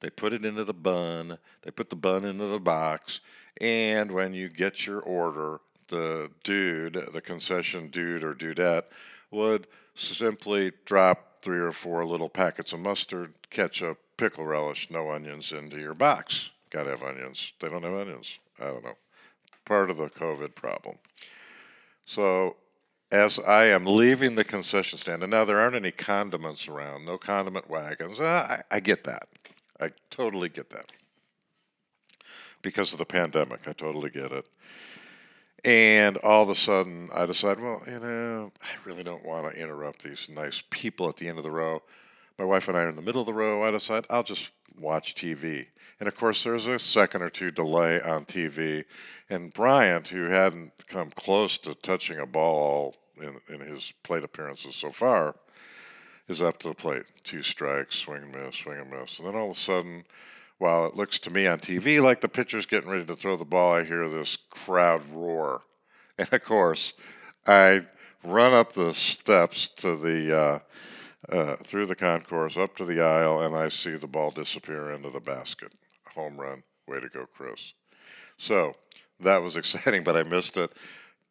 they 0.00 0.10
put 0.10 0.32
it 0.32 0.44
into 0.44 0.64
the 0.64 0.74
bun, 0.74 1.38
they 1.62 1.70
put 1.70 1.90
the 1.90 1.96
bun 1.96 2.24
into 2.24 2.46
the 2.46 2.58
box, 2.58 3.20
and 3.60 4.10
when 4.12 4.34
you 4.34 4.48
get 4.48 4.86
your 4.86 5.00
order, 5.00 5.60
the 5.88 6.30
dude, 6.42 7.08
the 7.12 7.20
concession 7.20 7.88
dude 7.88 8.22
or 8.22 8.34
dudette, 8.34 8.84
would 9.30 9.66
simply 9.94 10.72
drop 10.84 11.40
three 11.40 11.58
or 11.58 11.72
four 11.72 12.04
little 12.04 12.28
packets 12.28 12.72
of 12.72 12.80
mustard, 12.80 13.34
ketchup, 13.50 13.98
pickle 14.16 14.44
relish, 14.44 14.90
no 14.90 15.10
onions 15.10 15.52
into 15.52 15.78
your 15.78 15.94
box. 15.94 16.50
Gotta 16.70 16.90
have 16.90 17.02
onions. 17.02 17.52
They 17.60 17.68
don't 17.68 17.82
have 17.82 17.94
onions. 17.94 18.38
I 18.58 18.64
don't 18.64 18.84
know 18.84 18.96
part 19.64 19.90
of 19.90 19.96
the 19.96 20.08
COVID 20.08 20.54
problem. 20.54 20.96
So, 22.04 22.56
as 23.10 23.38
I 23.38 23.66
am 23.66 23.86
leaving 23.86 24.34
the 24.34 24.44
concession 24.44 24.98
stand, 24.98 25.22
and 25.22 25.30
now 25.30 25.44
there 25.44 25.58
aren't 25.58 25.76
any 25.76 25.90
condiments 25.90 26.68
around, 26.68 27.06
no 27.06 27.16
condiment 27.16 27.70
wagons, 27.70 28.20
uh, 28.20 28.62
I, 28.70 28.76
I 28.76 28.80
get 28.80 29.04
that. 29.04 29.28
I 29.80 29.90
totally 30.10 30.48
get 30.48 30.70
that. 30.70 30.92
Because 32.62 32.92
of 32.92 32.98
the 32.98 33.04
pandemic, 33.04 33.68
I 33.68 33.72
totally 33.72 34.10
get 34.10 34.32
it. 34.32 34.46
And 35.64 36.18
all 36.18 36.42
of 36.42 36.50
a 36.50 36.54
sudden, 36.54 37.08
I 37.14 37.24
decide, 37.24 37.58
well, 37.58 37.82
you 37.86 37.98
know, 37.98 38.52
I 38.62 38.68
really 38.84 39.02
don't 39.02 39.24
want 39.24 39.50
to 39.50 39.58
interrupt 39.58 40.02
these 40.02 40.28
nice 40.28 40.62
people 40.68 41.08
at 41.08 41.16
the 41.16 41.26
end 41.26 41.38
of 41.38 41.44
the 41.44 41.50
row. 41.50 41.82
My 42.38 42.44
wife 42.44 42.68
and 42.68 42.76
I 42.76 42.82
are 42.82 42.88
in 42.90 42.96
the 42.96 43.02
middle 43.02 43.22
of 43.22 43.26
the 43.26 43.32
row. 43.32 43.64
I 43.64 43.70
decide 43.70 44.04
I'll 44.10 44.22
just 44.22 44.50
watch 44.78 45.14
TV. 45.14 45.66
And 46.00 46.08
of 46.08 46.16
course, 46.16 46.42
there's 46.42 46.66
a 46.66 46.78
second 46.78 47.22
or 47.22 47.30
two 47.30 47.50
delay 47.50 48.00
on 48.02 48.26
TV. 48.26 48.84
And 49.30 49.54
Bryant, 49.54 50.08
who 50.08 50.24
hadn't 50.24 50.72
come 50.86 51.10
close 51.10 51.56
to 51.58 51.74
touching 51.74 52.18
a 52.18 52.26
ball 52.26 52.96
in, 53.16 53.40
in 53.48 53.60
his 53.60 53.94
plate 54.02 54.24
appearances 54.24 54.76
so 54.76 54.90
far, 54.90 55.36
is 56.28 56.42
up 56.42 56.58
to 56.58 56.68
the 56.68 56.74
plate. 56.74 57.04
Two 57.22 57.42
strikes, 57.42 57.96
swing 57.96 58.24
and 58.24 58.32
miss, 58.32 58.56
swing 58.56 58.80
and 58.80 58.90
miss. 58.90 59.18
And 59.18 59.28
then 59.28 59.36
all 59.36 59.50
of 59.50 59.56
a 59.56 59.58
sudden, 59.58 60.04
while 60.64 60.86
it 60.86 60.96
looks 60.96 61.18
to 61.18 61.28
me 61.28 61.46
on 61.46 61.58
TV 61.58 62.02
like 62.02 62.22
the 62.22 62.28
pitcher's 62.28 62.64
getting 62.64 62.88
ready 62.88 63.04
to 63.04 63.14
throw 63.14 63.36
the 63.36 63.44
ball, 63.44 63.74
I 63.74 63.84
hear 63.84 64.08
this 64.08 64.38
crowd 64.48 65.02
roar. 65.12 65.60
And 66.16 66.32
of 66.32 66.44
course, 66.44 66.92
I 67.44 67.82
run 68.22 68.54
up 68.54 68.72
the 68.72 68.94
steps 68.94 69.66
to 69.78 69.96
the 69.96 70.38
uh, 70.38 70.58
uh, 71.28 71.56
through 71.64 71.86
the 71.86 71.96
concourse 71.96 72.56
up 72.56 72.76
to 72.76 72.84
the 72.84 73.00
aisle, 73.00 73.40
and 73.40 73.54
I 73.56 73.68
see 73.68 73.96
the 73.96 74.06
ball 74.06 74.30
disappear 74.30 74.92
into 74.92 75.10
the 75.10 75.18
basket. 75.18 75.72
Home 76.14 76.40
run. 76.40 76.62
Way 76.86 77.00
to 77.00 77.08
go, 77.08 77.26
Chris. 77.36 77.74
So 78.38 78.74
that 79.18 79.42
was 79.42 79.56
exciting, 79.62 80.04
but 80.04 80.16
I 80.16 80.22
missed 80.22 80.56
it. 80.56 80.72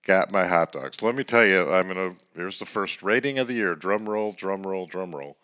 Got 0.06 0.32
my 0.32 0.46
hot 0.46 0.74
dogs. 0.74 1.02
Let 1.02 1.16
me 1.16 1.24
tell 1.24 1.46
you, 1.46 1.72
I'm 1.72 1.88
gonna. 1.88 2.16
Here's 2.36 2.60
the 2.60 2.66
first 2.66 3.02
rating 3.02 3.40
of 3.40 3.48
the 3.48 3.56
year. 3.56 3.74
Drum 3.74 4.08
roll, 4.08 4.34
drum 4.34 4.68
roll, 4.68 4.86
drum 4.86 5.16
roll. 5.16 5.38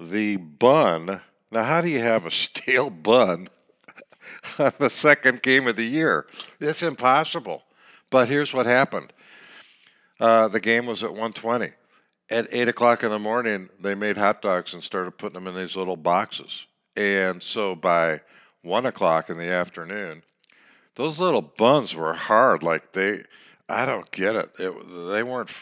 The 0.00 0.38
bun. 0.38 1.20
Now, 1.54 1.62
how 1.62 1.80
do 1.80 1.88
you 1.88 2.00
have 2.00 2.26
a 2.26 2.30
stale 2.42 2.90
bun 2.90 3.48
on 4.58 4.72
the 4.78 4.90
second 4.90 5.42
game 5.42 5.66
of 5.66 5.76
the 5.76 5.84
year? 5.84 6.26
It's 6.60 6.82
impossible. 6.82 7.62
But 8.10 8.28
here's 8.28 8.52
what 8.52 8.66
happened. 8.66 9.12
Uh, 10.20 10.48
the 10.48 10.60
game 10.60 10.84
was 10.86 11.02
at 11.02 11.10
120 11.10 11.72
at 12.30 12.48
eight 12.52 12.68
o'clock 12.68 13.02
in 13.02 13.10
the 13.10 13.18
morning, 13.18 13.68
they 13.80 13.94
made 13.94 14.16
hot 14.16 14.40
dogs 14.40 14.72
and 14.72 14.82
started 14.82 15.12
putting 15.12 15.34
them 15.34 15.46
in 15.46 15.54
these 15.54 15.76
little 15.76 15.96
boxes. 15.96 16.66
And 16.96 17.42
so 17.42 17.74
by 17.74 18.20
one 18.62 18.86
o'clock 18.86 19.28
in 19.28 19.36
the 19.36 19.50
afternoon, 19.50 20.22
those 20.94 21.20
little 21.20 21.42
buns 21.42 21.94
were 21.94 22.14
hard. 22.14 22.62
Like 22.62 22.92
they, 22.92 23.24
I 23.68 23.84
don't 23.84 24.10
get 24.10 24.36
it. 24.36 24.50
it 24.58 24.72
they 25.10 25.22
weren't, 25.22 25.52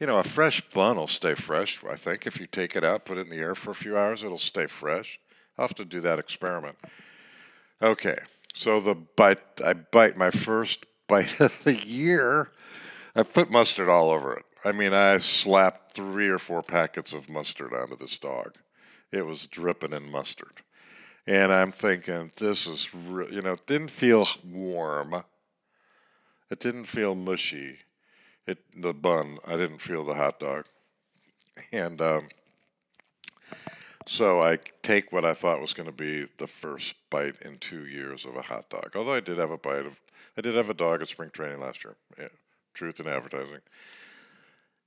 you 0.00 0.06
know, 0.06 0.18
a 0.18 0.24
fresh 0.24 0.60
bun 0.60 0.96
will 0.96 1.06
stay 1.06 1.34
fresh. 1.34 1.82
I 1.84 1.94
think 1.94 2.26
if 2.26 2.40
you 2.40 2.46
take 2.46 2.74
it 2.74 2.84
out, 2.84 3.04
put 3.04 3.18
it 3.18 3.22
in 3.22 3.30
the 3.30 3.36
air 3.36 3.54
for 3.54 3.70
a 3.70 3.76
few 3.76 3.96
hours, 3.96 4.24
it'll 4.24 4.38
stay 4.38 4.66
fresh. 4.66 5.20
I'll 5.58 5.66
have 5.66 5.74
to 5.76 5.84
do 5.84 6.00
that 6.02 6.18
experiment. 6.18 6.76
Okay, 7.82 8.18
so 8.54 8.80
the 8.80 8.94
bite, 8.94 9.40
I 9.64 9.72
bite 9.72 10.16
my 10.16 10.30
first 10.30 10.86
bite 11.08 11.40
of 11.40 11.64
the 11.64 11.74
year. 11.74 12.52
I 13.16 13.24
put 13.24 13.50
mustard 13.50 13.88
all 13.88 14.10
over 14.10 14.36
it. 14.36 14.44
I 14.64 14.72
mean, 14.72 14.92
I 14.92 15.18
slapped 15.18 15.92
three 15.92 16.28
or 16.28 16.38
four 16.38 16.62
packets 16.62 17.12
of 17.12 17.28
mustard 17.28 17.72
onto 17.72 17.96
this 17.96 18.18
dog. 18.18 18.54
It 19.10 19.26
was 19.26 19.46
dripping 19.46 19.92
in 19.92 20.10
mustard. 20.10 20.62
And 21.26 21.52
I'm 21.52 21.72
thinking, 21.72 22.32
this 22.36 22.66
is, 22.66 22.92
re-, 22.94 23.28
you 23.30 23.42
know, 23.42 23.52
it 23.52 23.66
didn't 23.66 23.90
feel 23.90 24.26
warm. 24.44 25.22
It 26.50 26.60
didn't 26.60 26.84
feel 26.84 27.14
mushy. 27.14 27.80
It 28.46 28.58
the 28.74 28.94
bun. 28.94 29.38
I 29.46 29.56
didn't 29.56 29.78
feel 29.78 30.04
the 30.04 30.14
hot 30.14 30.40
dog. 30.40 30.66
And 31.70 32.00
um, 32.00 32.28
so 34.08 34.40
I 34.40 34.58
take 34.82 35.12
what 35.12 35.26
I 35.26 35.34
thought 35.34 35.60
was 35.60 35.74
going 35.74 35.86
to 35.86 35.92
be 35.92 36.26
the 36.38 36.46
first 36.46 36.94
bite 37.10 37.36
in 37.42 37.58
two 37.58 37.84
years 37.84 38.24
of 38.24 38.36
a 38.36 38.42
hot 38.42 38.70
dog. 38.70 38.92
Although 38.96 39.12
I 39.12 39.20
did 39.20 39.36
have 39.36 39.50
a 39.50 39.58
bite 39.58 39.84
of, 39.84 40.00
I 40.36 40.40
did 40.40 40.54
have 40.54 40.70
a 40.70 40.74
dog 40.74 41.02
at 41.02 41.08
spring 41.08 41.28
training 41.30 41.60
last 41.60 41.84
year. 41.84 41.96
Yeah, 42.18 42.28
truth 42.72 43.00
in 43.00 43.06
advertising. 43.06 43.60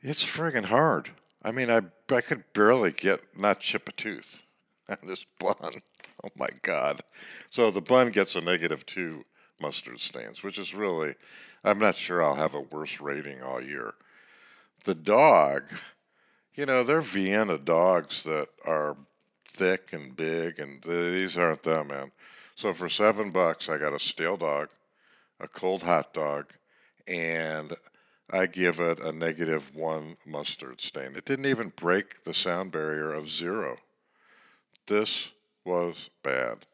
It's 0.02 0.24
friggin' 0.26 0.66
hard. 0.66 1.12
I 1.44 1.52
mean, 1.52 1.70
I 1.70 1.82
I 2.12 2.22
could 2.22 2.52
barely 2.54 2.92
get 2.92 3.22
not 3.38 3.60
chip 3.60 3.88
a 3.88 3.92
tooth 3.92 4.40
on 4.90 4.98
this 5.06 5.26
bun. 5.40 5.56
Oh 6.24 6.30
my 6.38 6.50
god! 6.62 7.02
So 7.50 7.72
the 7.72 7.82
bun 7.82 8.12
gets 8.12 8.36
a 8.36 8.42
negative 8.42 8.86
two 8.86 9.26
mustard 9.60 10.00
stains, 10.00 10.44
which 10.44 10.60
is 10.60 10.76
really, 10.76 11.16
I'm 11.64 11.80
not 11.80 11.96
sure 11.96 12.24
I'll 12.24 12.36
have 12.36 12.54
a 12.54 12.62
worse 12.62 13.02
rating 13.02 13.42
all 13.42 13.60
year. 13.60 13.96
The 14.84 14.94
dog, 14.94 15.64
you 16.54 16.68
know, 16.68 16.84
they're 16.84 17.02
Vienna 17.02 17.58
dogs 17.58 18.22
that 18.26 18.50
are 18.68 18.98
thick 19.54 19.94
and 19.94 20.16
big, 20.16 20.60
and 20.60 20.82
these 20.82 21.38
aren't 21.38 21.64
them, 21.64 21.88
man. 21.88 22.12
So 22.56 22.74
for 22.74 22.90
seven 22.90 23.32
bucks, 23.32 23.70
I 23.70 23.78
got 23.78 23.94
a 23.94 24.00
stale 24.00 24.38
dog, 24.38 24.70
a 25.40 25.48
cold 25.48 25.84
hot 25.84 26.14
dog, 26.14 26.48
and 27.08 27.74
I 28.30 28.46
give 28.46 28.80
it 28.80 29.00
a 29.00 29.12
negative 29.12 29.76
one 29.76 30.18
mustard 30.26 30.80
stain. 30.80 31.16
It 31.16 31.26
didn't 31.26 31.48
even 31.48 31.74
break 31.76 32.24
the 32.24 32.34
sound 32.34 32.72
barrier 32.72 33.14
of 33.14 33.30
zero. 33.30 33.78
This 34.88 35.32
was 35.66 36.10
bad. 36.24 36.66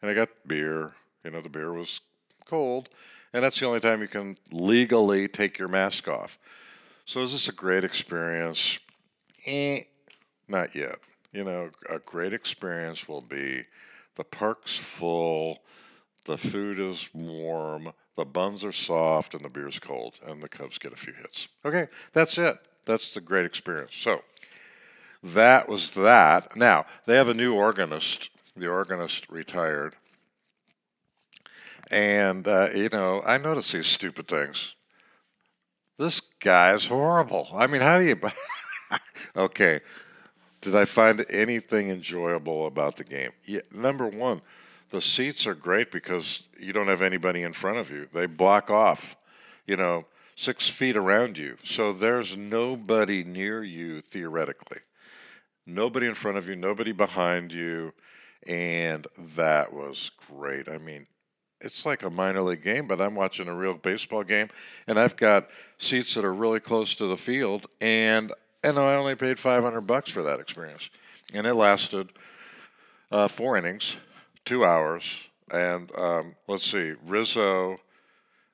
And 0.00 0.10
I 0.10 0.14
got 0.14 0.30
beer. 0.46 0.94
You 1.24 1.30
know, 1.30 1.40
the 1.40 1.48
beer 1.48 1.72
was 1.72 2.00
cold, 2.44 2.88
and 3.32 3.42
that's 3.42 3.58
the 3.58 3.66
only 3.66 3.80
time 3.80 4.00
you 4.00 4.08
can 4.08 4.38
legally 4.52 5.26
take 5.28 5.58
your 5.58 5.68
mask 5.68 6.06
off. 6.08 6.38
So 7.04 7.22
is 7.22 7.32
this 7.32 7.48
a 7.48 7.52
great 7.52 7.84
experience? 7.84 8.78
Eh, 9.44 9.80
not 10.48 10.74
yet. 10.74 10.98
You 11.36 11.44
know, 11.44 11.70
a 11.90 11.98
great 11.98 12.32
experience 12.32 13.06
will 13.06 13.20
be 13.20 13.64
the 14.14 14.24
park's 14.24 14.74
full, 14.74 15.58
the 16.24 16.38
food 16.38 16.80
is 16.80 17.10
warm, 17.12 17.92
the 18.16 18.24
buns 18.24 18.64
are 18.64 18.72
soft, 18.72 19.34
and 19.34 19.44
the 19.44 19.50
beer's 19.50 19.78
cold, 19.78 20.14
and 20.26 20.42
the 20.42 20.48
Cubs 20.48 20.78
get 20.78 20.94
a 20.94 20.96
few 20.96 21.12
hits. 21.12 21.48
Okay, 21.62 21.88
that's 22.14 22.38
it. 22.38 22.56
That's 22.86 23.12
the 23.12 23.20
great 23.20 23.44
experience. 23.44 23.94
So 23.94 24.22
that 25.22 25.68
was 25.68 25.92
that. 25.92 26.56
Now, 26.56 26.86
they 27.04 27.16
have 27.16 27.28
a 27.28 27.34
new 27.34 27.52
organist. 27.52 28.30
The 28.56 28.68
organist 28.68 29.28
retired. 29.28 29.94
And, 31.90 32.48
uh, 32.48 32.70
you 32.74 32.88
know, 32.90 33.20
I 33.26 33.36
notice 33.36 33.72
these 33.72 33.86
stupid 33.86 34.26
things. 34.26 34.74
This 35.98 36.22
guy's 36.40 36.86
horrible. 36.86 37.48
I 37.54 37.66
mean, 37.66 37.82
how 37.82 37.98
do 37.98 38.06
you. 38.06 38.18
okay. 39.36 39.80
Did 40.66 40.74
I 40.74 40.84
find 40.84 41.24
anything 41.30 41.90
enjoyable 41.90 42.66
about 42.66 42.96
the 42.96 43.04
game? 43.04 43.30
Yeah, 43.44 43.60
number 43.72 44.08
one, 44.08 44.42
the 44.90 45.00
seats 45.00 45.46
are 45.46 45.54
great 45.54 45.92
because 45.92 46.42
you 46.58 46.72
don't 46.72 46.88
have 46.88 47.02
anybody 47.02 47.44
in 47.44 47.52
front 47.52 47.78
of 47.78 47.88
you. 47.88 48.08
They 48.12 48.26
block 48.26 48.68
off, 48.68 49.14
you 49.64 49.76
know, 49.76 50.06
six 50.34 50.68
feet 50.68 50.96
around 50.96 51.38
you. 51.38 51.56
So 51.62 51.92
there's 51.92 52.36
nobody 52.36 53.22
near 53.22 53.62
you 53.62 54.00
theoretically. 54.00 54.80
Nobody 55.64 56.08
in 56.08 56.14
front 56.14 56.36
of 56.36 56.48
you, 56.48 56.56
nobody 56.56 56.90
behind 56.90 57.52
you. 57.52 57.92
And 58.44 59.06
that 59.36 59.72
was 59.72 60.10
great. 60.28 60.68
I 60.68 60.78
mean, 60.78 61.06
it's 61.60 61.86
like 61.86 62.02
a 62.02 62.10
minor 62.10 62.42
league 62.42 62.64
game, 62.64 62.88
but 62.88 63.00
I'm 63.00 63.14
watching 63.14 63.46
a 63.46 63.54
real 63.54 63.74
baseball 63.74 64.24
game, 64.24 64.48
and 64.88 64.98
I've 64.98 65.14
got 65.14 65.48
seats 65.78 66.14
that 66.14 66.24
are 66.24 66.34
really 66.34 66.58
close 66.58 66.96
to 66.96 67.06
the 67.06 67.16
field, 67.16 67.66
and 67.80 68.32
and 68.66 68.80
I 68.80 68.96
only 68.96 69.14
paid 69.14 69.38
500 69.38 69.82
bucks 69.82 70.10
for 70.10 70.24
that 70.24 70.40
experience, 70.40 70.90
and 71.32 71.46
it 71.46 71.54
lasted 71.54 72.08
uh, 73.12 73.28
four 73.28 73.56
innings, 73.56 73.96
two 74.44 74.64
hours, 74.64 75.20
and 75.52 75.88
um, 75.96 76.34
let's 76.48 76.68
see, 76.68 76.94
Rizzo 77.06 77.78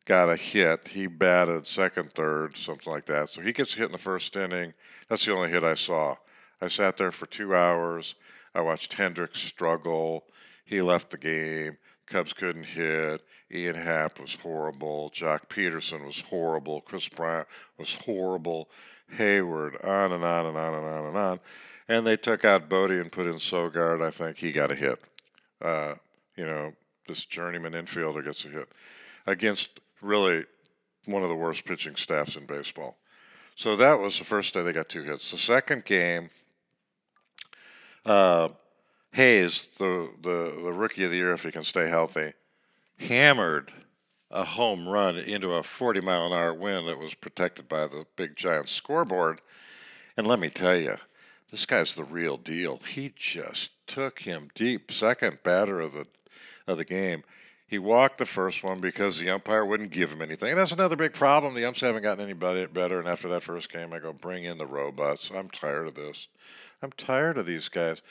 got 0.04 0.28
a 0.28 0.36
hit. 0.36 0.88
He 0.88 1.06
batted 1.06 1.66
second, 1.66 2.12
third, 2.12 2.58
something 2.58 2.92
like 2.92 3.06
that. 3.06 3.30
So 3.30 3.40
he 3.40 3.54
gets 3.54 3.74
a 3.74 3.78
hit 3.78 3.86
in 3.86 3.92
the 3.92 3.98
first 3.98 4.36
inning. 4.36 4.74
That's 5.08 5.24
the 5.24 5.32
only 5.32 5.50
hit 5.50 5.64
I 5.64 5.74
saw. 5.74 6.16
I 6.60 6.68
sat 6.68 6.98
there 6.98 7.10
for 7.10 7.24
two 7.24 7.56
hours. 7.56 8.14
I 8.54 8.60
watched 8.60 8.92
Hendricks 8.92 9.40
struggle. 9.40 10.24
He 10.66 10.82
left 10.82 11.10
the 11.10 11.16
game. 11.16 11.78
Cubs 12.04 12.34
couldn't 12.34 12.64
hit. 12.64 13.22
Ian 13.50 13.76
Happ 13.76 14.20
was 14.20 14.34
horrible. 14.34 15.10
Joc 15.14 15.48
Pederson 15.48 16.04
was 16.04 16.20
horrible. 16.20 16.82
Kris 16.82 17.08
Bryant 17.08 17.48
was 17.78 17.94
horrible. 17.94 18.68
Heyward, 19.16 19.84
on 19.84 20.12
and 20.12 20.24
on 20.24 20.46
and 20.46 20.56
on 20.56 20.74
and 20.74 20.86
on 20.86 21.04
and 21.06 21.16
on. 21.16 21.40
And 21.88 22.06
they 22.06 22.16
took 22.16 22.44
out 22.44 22.68
Bote 22.68 22.92
and 22.92 23.12
put 23.12 23.26
in 23.26 23.34
Sogard. 23.34 24.02
I 24.02 24.10
think 24.10 24.38
he 24.38 24.52
got 24.52 24.70
a 24.70 24.74
hit. 24.74 25.00
Uh, 25.60 25.94
you 26.36 26.46
know, 26.46 26.72
this 27.06 27.24
journeyman 27.24 27.72
infielder 27.72 28.24
gets 28.24 28.44
a 28.44 28.48
hit 28.48 28.68
against 29.26 29.80
really 30.00 30.44
one 31.06 31.22
of 31.22 31.28
the 31.28 31.34
worst 31.34 31.64
pitching 31.64 31.96
staffs 31.96 32.36
in 32.36 32.46
baseball. 32.46 32.96
So 33.54 33.76
that 33.76 33.98
was 33.98 34.18
the 34.18 34.24
first 34.24 34.54
day 34.54 34.62
they 34.62 34.72
got 34.72 34.88
two 34.88 35.02
hits. 35.02 35.30
The 35.30 35.38
second 35.38 35.84
game, 35.84 36.30
uh, 38.06 38.48
Hayes, 39.12 39.68
the, 39.78 40.10
the, 40.22 40.60
the 40.64 40.72
rookie 40.72 41.04
of 41.04 41.10
the 41.10 41.16
year, 41.16 41.32
if 41.32 41.42
he 41.42 41.52
can 41.52 41.64
stay 41.64 41.88
healthy, 41.88 42.32
hammered 42.98 43.72
a 44.32 44.44
home 44.44 44.88
run 44.88 45.16
into 45.16 45.52
a 45.52 45.62
40 45.62 46.00
mile 46.00 46.26
an 46.26 46.32
hour 46.32 46.54
wind 46.54 46.88
that 46.88 46.98
was 46.98 47.14
protected 47.14 47.68
by 47.68 47.86
the 47.86 48.06
big 48.16 48.34
giant 48.34 48.68
scoreboard. 48.68 49.40
And 50.16 50.26
let 50.26 50.38
me 50.38 50.48
tell 50.48 50.76
you, 50.76 50.96
this 51.50 51.66
guy's 51.66 51.94
the 51.94 52.04
real 52.04 52.36
deal. 52.36 52.80
He 52.88 53.12
just 53.14 53.70
took 53.86 54.20
him 54.20 54.48
deep. 54.54 54.90
Second 54.90 55.42
batter 55.42 55.80
of 55.80 55.92
the 55.92 56.06
of 56.66 56.78
the 56.78 56.84
game. 56.84 57.24
He 57.66 57.78
walked 57.78 58.18
the 58.18 58.26
first 58.26 58.62
one 58.62 58.80
because 58.80 59.18
the 59.18 59.30
umpire 59.30 59.64
wouldn't 59.64 59.92
give 59.92 60.12
him 60.12 60.20
anything. 60.20 60.50
And 60.50 60.58
that's 60.58 60.72
another 60.72 60.96
big 60.96 61.14
problem. 61.14 61.54
The 61.54 61.64
umps 61.64 61.80
haven't 61.80 62.02
gotten 62.02 62.22
any 62.22 62.34
better. 62.34 62.98
And 62.98 63.08
after 63.08 63.28
that 63.30 63.42
first 63.42 63.72
game, 63.72 63.94
I 63.94 63.98
go, 63.98 64.12
bring 64.12 64.44
in 64.44 64.58
the 64.58 64.66
robots. 64.66 65.30
I'm 65.34 65.48
tired 65.48 65.88
of 65.88 65.94
this. 65.94 66.28
I'm 66.82 66.92
tired 66.92 67.38
of 67.38 67.46
these 67.46 67.70
guys 67.70 68.02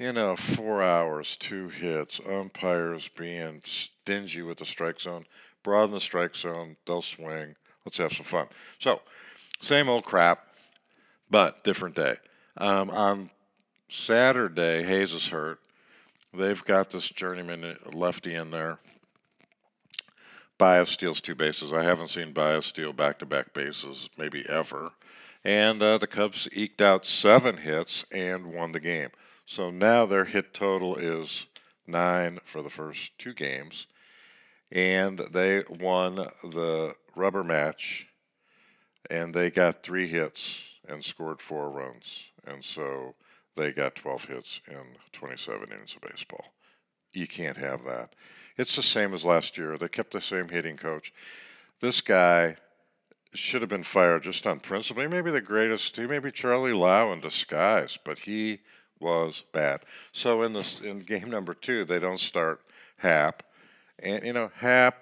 you 0.00 0.14
know, 0.14 0.34
four 0.34 0.82
hours, 0.82 1.36
two 1.36 1.68
hits, 1.68 2.22
umpires 2.26 3.08
being 3.08 3.60
stingy 3.66 4.40
with 4.40 4.56
the 4.56 4.64
strike 4.64 4.98
zone. 4.98 5.26
Broaden 5.62 5.94
the 5.94 6.00
strike 6.00 6.34
zone, 6.34 6.76
they'll 6.86 7.02
swing. 7.02 7.56
Let's 7.84 7.98
have 7.98 8.12
some 8.12 8.24
fun. 8.24 8.46
So, 8.78 9.00
same 9.60 9.88
old 9.88 10.04
crap, 10.04 10.46
but 11.30 11.64
different 11.64 11.96
day. 11.96 12.16
Um, 12.56 12.90
on 12.90 13.30
Saturday, 13.88 14.82
Hayes 14.82 15.12
is 15.12 15.28
hurt. 15.28 15.60
They've 16.32 16.64
got 16.64 16.90
this 16.90 17.08
journeyman 17.08 17.76
lefty 17.92 18.34
in 18.34 18.50
there. 18.50 18.78
Baez 20.58 20.90
steals 20.90 21.20
two 21.20 21.34
bases. 21.34 21.72
I 21.72 21.84
haven't 21.84 22.08
seen 22.08 22.32
Baez 22.32 22.66
steal 22.66 22.92
back 22.92 23.18
to 23.20 23.26
back 23.26 23.54
bases, 23.54 24.10
maybe 24.18 24.44
ever. 24.48 24.92
And 25.42 25.82
uh, 25.82 25.96
the 25.96 26.06
Cubs 26.06 26.48
eked 26.52 26.82
out 26.82 27.06
seven 27.06 27.56
hits 27.58 28.04
and 28.12 28.52
won 28.52 28.72
the 28.72 28.80
game. 28.80 29.08
So 29.46 29.70
now 29.70 30.04
their 30.04 30.26
hit 30.26 30.52
total 30.52 30.96
is 30.96 31.46
nine 31.86 32.40
for 32.44 32.62
the 32.62 32.68
first 32.68 33.18
two 33.18 33.32
games, 33.32 33.86
and 34.72 35.18
they 35.30 35.64
won 35.68 36.28
the 36.44 36.94
rubber 37.16 37.44
match, 37.44 38.06
and 39.08 39.34
they 39.34 39.50
got 39.50 39.82
three 39.82 40.06
hits 40.06 40.62
and 40.86 41.04
scored 41.04 41.40
four 41.40 41.70
runs, 41.70 42.26
and 42.46 42.64
so 42.64 43.14
they 43.56 43.72
got 43.72 43.96
12 43.96 44.24
hits 44.26 44.60
in 44.68 44.96
27 45.12 45.68
innings 45.72 45.94
of 45.94 46.08
baseball. 46.08 46.54
You 47.12 47.26
can't 47.26 47.56
have 47.56 47.84
that. 47.84 48.14
It's 48.56 48.76
the 48.76 48.82
same 48.82 49.14
as 49.14 49.24
last 49.24 49.58
year. 49.58 49.76
They 49.76 49.88
kept 49.88 50.12
the 50.12 50.20
same 50.20 50.48
hitting 50.48 50.76
coach. 50.76 51.12
This 51.80 52.00
guy 52.00 52.56
should 53.34 53.62
have 53.62 53.68
been 53.70 53.82
fired 53.82 54.22
just 54.22 54.46
on 54.46 54.60
principle. 54.60 55.02
He 55.02 55.08
may 55.08 55.20
be 55.20 55.30
the 55.30 55.40
greatest. 55.40 55.96
He 55.96 56.06
may 56.06 56.18
be 56.18 56.30
Charlie 56.30 56.72
Lau 56.72 57.12
in 57.12 57.20
disguise, 57.20 57.98
but 58.04 58.20
he 58.20 58.60
was 58.98 59.44
bad. 59.52 59.80
So 60.12 60.42
in 60.42 60.52
this 60.52 60.80
in 60.80 61.00
game 61.00 61.30
number 61.30 61.54
two, 61.54 61.84
they 61.84 61.98
don't 61.98 62.20
start 62.20 62.60
Happ, 62.98 63.42
and 64.02 64.24
you 64.24 64.32
know 64.32 64.50
Happ, 64.56 64.96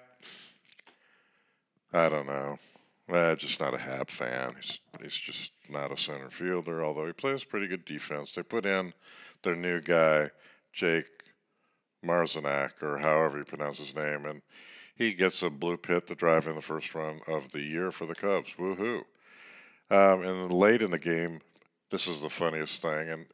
I 1.93 2.09
don't 2.09 2.27
know. 2.27 2.57
Uh, 3.11 3.35
just 3.35 3.59
not 3.59 3.73
a 3.73 3.77
Happ 3.77 4.11
fan. 4.11 4.55
He's 4.55 4.79
he's 5.01 5.15
just 5.15 5.51
not 5.69 5.91
a 5.91 5.97
center 5.97 6.29
fielder. 6.29 6.83
Although 6.83 7.07
he 7.07 7.13
plays 7.13 7.43
pretty 7.43 7.67
good 7.67 7.85
defense. 7.85 8.33
They 8.33 8.43
put 8.43 8.65
in 8.65 8.93
their 9.41 9.55
new 9.55 9.81
guy, 9.81 10.29
Jake 10.73 11.07
Marisnick, 12.05 12.81
or 12.81 12.97
however 12.97 13.39
you 13.39 13.45
pronounce 13.45 13.79
his 13.79 13.95
name, 13.95 14.25
and 14.25 14.41
he 14.95 15.13
gets 15.13 15.41
a 15.41 15.49
blue 15.49 15.77
pit 15.77 16.07
to 16.07 16.15
drive 16.15 16.45
in 16.45 16.55
the 16.55 16.61
first 16.61 16.93
run 16.93 17.21
of 17.27 17.51
the 17.51 17.61
year 17.61 17.91
for 17.91 18.05
the 18.05 18.15
Cubs. 18.15 18.53
Woohoo! 18.59 19.03
Um, 19.89 20.23
and 20.23 20.53
late 20.53 20.81
in 20.81 20.91
the 20.91 20.99
game, 20.99 21.39
this 21.89 22.07
is 22.07 22.21
the 22.21 22.29
funniest 22.29 22.81
thing. 22.81 23.09
And, 23.09 23.25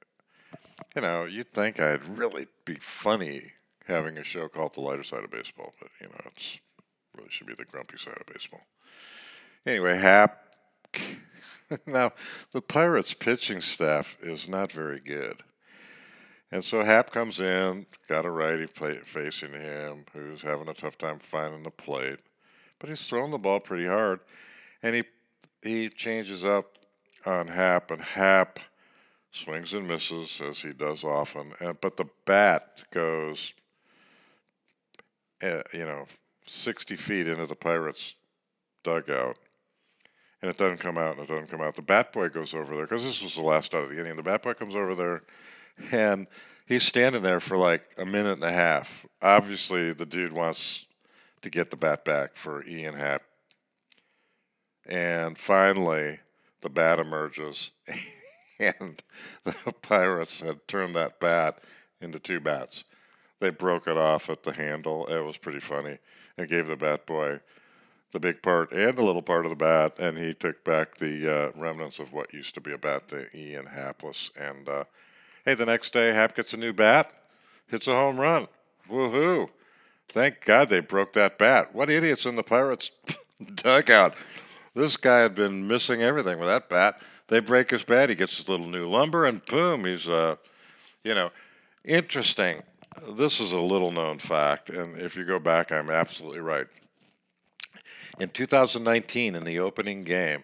you 0.96 1.02
know, 1.02 1.26
you'd 1.26 1.52
think 1.54 1.80
I'd 1.80 2.08
really 2.08 2.48
be 2.64 2.76
funny 2.76 3.52
having 3.88 4.18
a 4.18 4.24
show 4.24 4.48
called 4.48 4.74
The 4.74 4.82
Lighter 4.82 5.04
Side 5.04 5.24
of 5.24 5.32
Baseball, 5.32 5.74
but, 5.80 5.90
you 6.02 6.08
know, 6.08 6.22
it's 6.26 6.60
really 7.16 7.30
should 7.30 7.48
be 7.48 7.56
the 7.56 7.66
grumpy 7.66 7.98
side 7.98 8.18
of 8.20 8.34
baseball. 8.34 8.62
Anyway, 9.66 9.98
Happ. 9.98 10.42
now, 11.86 12.12
the 12.52 12.62
Pirates 12.62 13.14
pitching 13.14 13.62
staff 13.62 14.18
is 14.22 14.48
not 14.48 14.72
very 14.72 15.00
good. 15.00 15.44
And 16.52 16.64
so 16.64 16.84
Happ 16.84 17.12
comes 17.12 17.40
in, 17.40 17.86
got 18.08 18.26
a 18.26 18.30
righty 18.30 18.68
facing 18.68 19.54
him 19.54 20.06
who's 20.14 20.42
having 20.42 20.70
a 20.70 20.74
tough 20.74 20.98
time 20.98 21.20
finding 21.20 21.64
the 21.64 21.72
plate, 21.72 22.20
but 22.80 22.90
he's 22.90 23.06
throwing 23.08 23.32
the 23.32 23.38
ball 23.38 23.60
pretty 23.60 23.88
hard, 23.88 24.20
and 24.82 24.96
he 24.96 25.04
he 25.62 25.90
changes 25.90 26.46
up 26.46 26.78
on 27.26 27.48
Happ, 27.48 27.90
and 27.90 28.02
Happ 28.02 28.60
swings 29.32 29.74
and 29.74 29.88
misses 29.88 30.40
as 30.40 30.60
he 30.60 30.72
does 30.72 31.04
often, 31.04 31.54
and 31.60 31.82
but 31.82 31.98
the 31.98 32.06
bat 32.26 32.84
goes, 32.92 33.54
you 35.42 35.86
know, 35.86 36.06
sixty 36.46 36.96
feet 36.96 37.28
into 37.28 37.46
the 37.46 37.56
Pirates' 37.56 38.16
dugout, 38.84 39.38
and 40.42 40.50
it 40.50 40.58
doesn't 40.58 40.80
come 40.80 40.98
out, 40.98 41.18
and 41.18 41.24
it 41.24 41.30
doesn't 41.30 41.50
come 41.50 41.62
out. 41.62 41.76
The 41.76 41.82
bat 41.82 42.14
boy 42.14 42.30
goes 42.30 42.54
over 42.54 42.76
there 42.76 42.86
because 42.86 43.04
this 43.04 43.22
was 43.22 43.36
the 43.36 43.42
last 43.42 43.74
out 43.74 43.84
of 43.84 43.90
the 43.90 44.00
inning. 44.00 44.16
The 44.16 44.24
bat 44.24 44.44
boy 44.44 44.54
comes 44.54 44.76
over 44.76 44.96
there 44.96 45.24
and 45.92 46.28
he's 46.66 46.84
standing 46.84 47.22
there 47.22 47.40
for 47.40 47.58
like 47.58 47.84
a 47.98 48.06
minute 48.06 48.34
and 48.34 48.44
a 48.44 48.52
half. 48.52 49.06
Obviously, 49.22 49.94
the 49.94 50.06
dude 50.06 50.34
wants 50.34 50.86
to 51.42 51.50
get 51.50 51.72
the 51.72 51.78
bat 51.78 52.06
back 52.06 52.36
for 52.36 52.66
Ian 52.66 52.96
Happ. 52.96 53.22
And 54.86 55.38
finally, 55.38 56.20
the 56.62 56.70
bat 56.70 57.00
emerges, 57.00 57.72
and 58.60 59.02
the 59.44 59.74
Pirates 59.82 60.42
had 60.42 60.68
turned 60.68 60.96
that 60.96 61.20
bat 61.20 61.60
into 62.00 62.20
two 62.20 62.40
bats. 62.40 62.84
They 63.40 63.50
broke 63.50 63.88
it 63.88 63.98
off 63.98 64.30
at 64.30 64.44
the 64.44 64.54
handle. 64.54 65.08
It 65.08 65.22
was 65.22 65.38
pretty 65.38 65.60
funny, 65.60 65.98
and 66.38 66.50
gave 66.50 66.68
the 66.68 66.76
bat 66.76 67.06
boy 67.06 67.40
the 68.12 68.20
big 68.20 68.42
part 68.42 68.72
and 68.72 68.98
the 68.98 69.04
little 69.04 69.22
part 69.22 69.46
of 69.46 69.50
the 69.50 69.58
bat, 69.58 69.98
and 70.00 70.18
he 70.18 70.34
took 70.34 70.64
back 70.64 70.98
the 70.98 71.30
uh, 71.30 71.52
remnants 71.54 72.00
of 72.00 72.14
what 72.14 72.34
used 72.34 72.54
to 72.54 72.62
be 72.62 72.72
a 72.72 72.78
bat 72.78 73.10
to 73.10 73.26
Ian 73.38 73.66
Hapless, 73.66 74.32
and 74.38 74.70
uh, 74.70 74.86
Hey, 75.46 75.54
the 75.54 75.68
next 75.68 75.94
day, 75.94 76.12
Happ 76.12 76.36
gets 76.36 76.54
a 76.54 76.58
new 76.58 76.74
bat, 76.74 77.12
hits 77.68 77.88
a 77.88 77.94
home 77.94 78.20
run. 78.20 78.48
Woohoo! 78.90 79.50
Thank 80.10 80.44
God 80.44 80.70
they 80.70 80.80
broke 80.80 81.14
that 81.14 81.38
bat. 81.38 81.76
What 81.76 81.92
idiots 81.92 82.26
in 82.26 82.36
the 82.36 82.42
Pirates 82.42 82.90
dugout. 83.56 84.16
This 84.74 84.98
guy 84.98 85.20
had 85.20 85.36
been 85.36 85.68
missing 85.68 86.02
everything 86.02 86.40
with 86.40 86.48
that 86.48 86.68
bat. 86.68 87.00
They 87.28 87.42
break 87.42 87.70
his 87.70 87.84
bat. 87.84 88.10
He 88.10 88.16
gets 88.16 88.38
his 88.38 88.50
little 88.50 88.68
new 88.68 88.90
lumber, 88.90 89.28
and 89.28 89.46
boom, 89.46 89.86
he's, 89.86 90.10
uh, 90.10 90.38
you 91.04 91.14
know, 91.14 91.30
interesting. 91.84 92.64
This 93.10 93.40
is 93.40 93.52
a 93.52 93.62
little 93.62 93.92
known 93.92 94.20
fact, 94.20 94.70
and 94.70 94.98
if 94.98 95.16
you 95.16 95.26
go 95.26 95.40
back, 95.40 95.72
I'm 95.72 95.90
absolutely 95.90 96.40
right. 96.40 96.68
In 98.20 98.30
2019, 98.30 99.36
in 99.36 99.44
the 99.44 99.60
opening 99.60 100.02
game, 100.02 100.44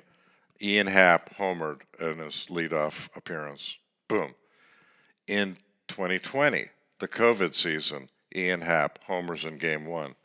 Ian 0.61 0.87
Happ 0.87 1.37
homered 1.37 1.81
in 1.99 2.19
his 2.19 2.47
leadoff 2.49 3.09
appearance. 3.15 3.77
Boom. 4.07 4.35
In 5.27 5.57
2020, 5.87 6.67
the 6.99 7.07
COVID 7.07 7.53
season, 7.53 8.09
Ian 8.35 8.61
Happ 8.61 8.99
homers 9.05 9.45
in 9.45 9.57
game 9.57 9.85
one. 9.85 10.15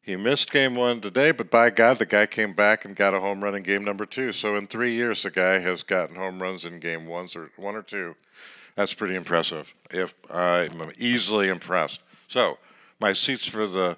He 0.00 0.16
missed 0.16 0.50
game 0.50 0.74
one 0.74 1.00
today, 1.00 1.30
but 1.30 1.50
by 1.50 1.70
God, 1.70 1.98
the 1.98 2.06
guy 2.06 2.26
came 2.26 2.54
back 2.54 2.84
and 2.84 2.96
got 2.96 3.14
a 3.14 3.20
home 3.20 3.42
run 3.44 3.54
in 3.54 3.62
game 3.62 3.84
number 3.84 4.04
two. 4.04 4.32
So 4.32 4.56
in 4.56 4.66
three 4.66 4.94
years, 4.94 5.22
the 5.22 5.30
guy 5.30 5.60
has 5.60 5.82
gotten 5.82 6.16
home 6.16 6.42
runs 6.42 6.64
in 6.64 6.80
game 6.80 7.06
ones 7.06 7.36
or 7.36 7.50
one 7.56 7.74
or 7.74 7.82
two. 7.82 8.16
That's 8.76 8.94
pretty 8.94 9.14
impressive. 9.14 9.72
If 9.90 10.14
I'm 10.30 10.92
easily 10.98 11.48
impressed. 11.48 12.00
So 12.28 12.58
my 13.00 13.12
seats 13.12 13.46
for 13.46 13.66
the 13.66 13.96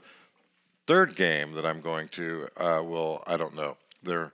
third 0.86 1.16
game 1.16 1.52
that 1.52 1.66
I'm 1.66 1.80
going 1.80 2.08
to 2.08 2.48
uh, 2.56 2.82
will 2.82 3.22
I 3.26 3.36
don't 3.36 3.54
know. 3.54 3.76
They're 4.02 4.32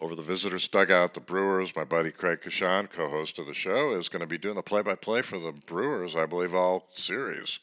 over 0.00 0.14
the 0.14 0.22
visitors' 0.22 0.66
dugout, 0.66 1.14
the 1.14 1.20
Brewers, 1.20 1.74
my 1.76 1.84
buddy 1.84 2.10
Craig 2.10 2.40
Coshun, 2.42 2.90
co 2.90 3.08
host 3.08 3.38
of 3.38 3.46
the 3.46 3.54
show, 3.54 3.94
is 3.94 4.08
going 4.08 4.20
to 4.20 4.26
be 4.26 4.38
doing 4.38 4.56
the 4.56 4.62
play 4.62 4.82
by 4.82 4.94
play 4.94 5.22
for 5.22 5.38
the 5.38 5.52
Brewers, 5.66 6.16
I 6.16 6.26
believe, 6.26 6.54
all 6.54 6.86
series. 6.94 7.60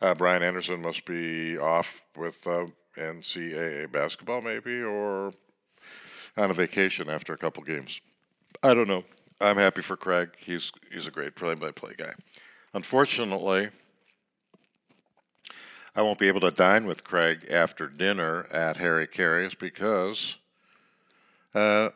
Uh, 0.00 0.14
Brian 0.14 0.42
Anderson 0.42 0.80
must 0.80 1.04
be 1.04 1.58
off 1.58 2.06
with 2.16 2.46
uh, 2.46 2.66
NCAA 2.96 3.92
basketball, 3.92 4.40
maybe, 4.40 4.80
or 4.80 5.32
on 6.36 6.50
a 6.50 6.54
vacation 6.54 7.10
after 7.10 7.34
a 7.34 7.38
couple 7.38 7.62
games. 7.62 8.00
I 8.62 8.72
don't 8.72 8.88
know. 8.88 9.04
I'm 9.40 9.56
happy 9.56 9.80
for 9.80 9.96
Craig. 9.96 10.30
He's 10.38 10.72
he's 10.92 11.06
a 11.06 11.10
great 11.10 11.34
play 11.34 11.54
by 11.54 11.70
play 11.70 11.94
guy. 11.96 12.12
Unfortunately, 12.74 13.70
I 15.96 16.02
won't 16.02 16.18
be 16.18 16.28
able 16.28 16.40
to 16.40 16.50
dine 16.50 16.86
with 16.86 17.04
Craig 17.04 17.46
after 17.50 17.88
dinner 17.88 18.46
at 18.52 18.76
Harry 18.76 19.06
Caray's 19.06 19.54
because 19.54 20.36
uh, 21.54 21.90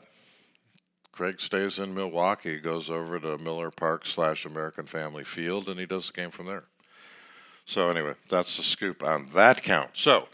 Craig 1.13 1.41
stays 1.41 1.79
in 1.79 1.95
Milwaukee, 1.95 2.59
goes 2.59 2.91
over 2.91 3.21
to 3.21 3.39
Miller 3.39 3.71
Park 3.71 4.05
slash 4.05 4.45
American 4.45 4.87
Family 4.87 5.23
Field, 5.23 5.69
and 5.69 5.79
he 5.79 5.87
does 5.87 6.09
the 6.09 6.13
game 6.13 6.31
from 6.31 6.47
there. 6.47 6.65
So 7.67 7.89
anyway, 7.89 8.15
that's 8.29 8.57
the 8.57 8.63
scoop 8.63 9.03
on 9.03 9.29
that 9.35 9.63
count. 9.63 9.91
So 9.93 10.29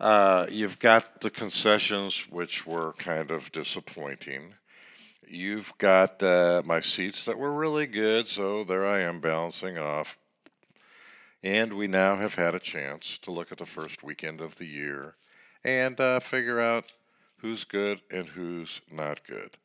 uh, 0.00 0.46
you've 0.50 0.78
got 0.80 1.20
the 1.20 1.30
concessions, 1.30 2.28
which 2.30 2.66
were 2.66 2.94
kind 2.94 3.30
of 3.30 3.52
disappointing. 3.52 4.54
You've 5.28 5.76
got 5.78 6.22
uh, 6.22 6.62
my 6.64 6.80
seats 6.80 7.24
that 7.24 7.38
were 7.38 7.52
really 7.52 7.86
good, 7.86 8.28
so 8.28 8.64
there 8.64 8.86
I 8.86 9.00
am 9.00 9.20
balancing 9.20 9.78
off. 9.78 10.18
And 11.42 11.74
we 11.74 11.86
now 11.86 12.16
have 12.16 12.34
had 12.34 12.54
a 12.54 12.60
chance 12.60 13.18
to 13.18 13.30
look 13.30 13.52
at 13.52 13.58
the 13.58 13.66
first 13.66 14.02
weekend 14.02 14.40
of 14.40 14.56
the 14.56 14.66
year 14.66 15.14
and 15.64 15.98
uh, 16.00 16.20
figure 16.20 16.60
out 16.60 16.92
who's 17.38 17.64
good 17.64 18.00
and 18.10 18.28
who's 18.28 18.80
not 18.90 19.24
good. 19.26 19.56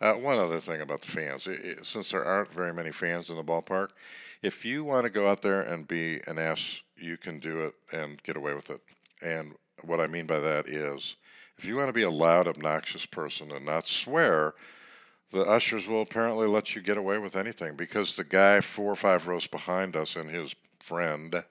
Uh, 0.00 0.14
one 0.14 0.38
other 0.38 0.60
thing 0.60 0.80
about 0.80 1.02
the 1.02 1.08
fans, 1.08 1.46
it, 1.46 1.60
it, 1.64 1.86
since 1.86 2.10
there 2.10 2.24
aren't 2.24 2.52
very 2.52 2.72
many 2.72 2.90
fans 2.90 3.30
in 3.30 3.36
the 3.36 3.42
ballpark, 3.42 3.90
if 4.42 4.64
you 4.64 4.84
want 4.84 5.04
to 5.04 5.10
go 5.10 5.28
out 5.28 5.42
there 5.42 5.60
and 5.60 5.88
be 5.88 6.20
an 6.26 6.38
ass, 6.38 6.82
you 6.96 7.16
can 7.16 7.38
do 7.38 7.62
it 7.62 7.74
and 7.92 8.22
get 8.22 8.36
away 8.36 8.54
with 8.54 8.70
it. 8.70 8.80
And 9.20 9.54
what 9.82 10.00
I 10.00 10.06
mean 10.06 10.26
by 10.26 10.38
that 10.38 10.68
is, 10.68 11.16
if 11.56 11.64
you 11.64 11.76
want 11.76 11.88
to 11.88 11.92
be 11.92 12.02
a 12.02 12.10
loud, 12.10 12.46
obnoxious 12.46 13.04
person 13.04 13.50
and 13.50 13.66
not 13.66 13.88
swear, 13.88 14.54
the 15.30 15.42
ushers 15.42 15.86
will 15.86 16.02
apparently 16.02 16.46
let 16.46 16.74
you 16.74 16.82
get 16.82 16.96
away 16.96 17.18
with 17.18 17.36
anything 17.36 17.76
because 17.76 18.16
the 18.16 18.24
guy 18.24 18.60
four 18.60 18.92
or 18.92 18.96
five 18.96 19.26
rows 19.26 19.46
behind 19.46 19.94
us 19.94 20.16
and 20.16 20.30
his 20.30 20.54
friend 20.80 21.44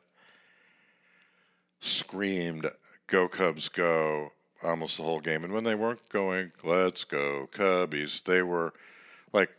screamed, 1.79 2.69
Go 3.07 3.27
Cubs, 3.27 3.69
go, 3.69 4.31
almost 4.63 4.97
the 4.97 5.03
whole 5.03 5.19
game. 5.19 5.43
And 5.43 5.53
when 5.53 5.63
they 5.63 5.75
weren't 5.75 6.09
going, 6.09 6.51
let's 6.63 7.03
go 7.03 7.47
Cubbies, 7.53 8.23
they 8.23 8.41
were 8.41 8.73
like 9.31 9.49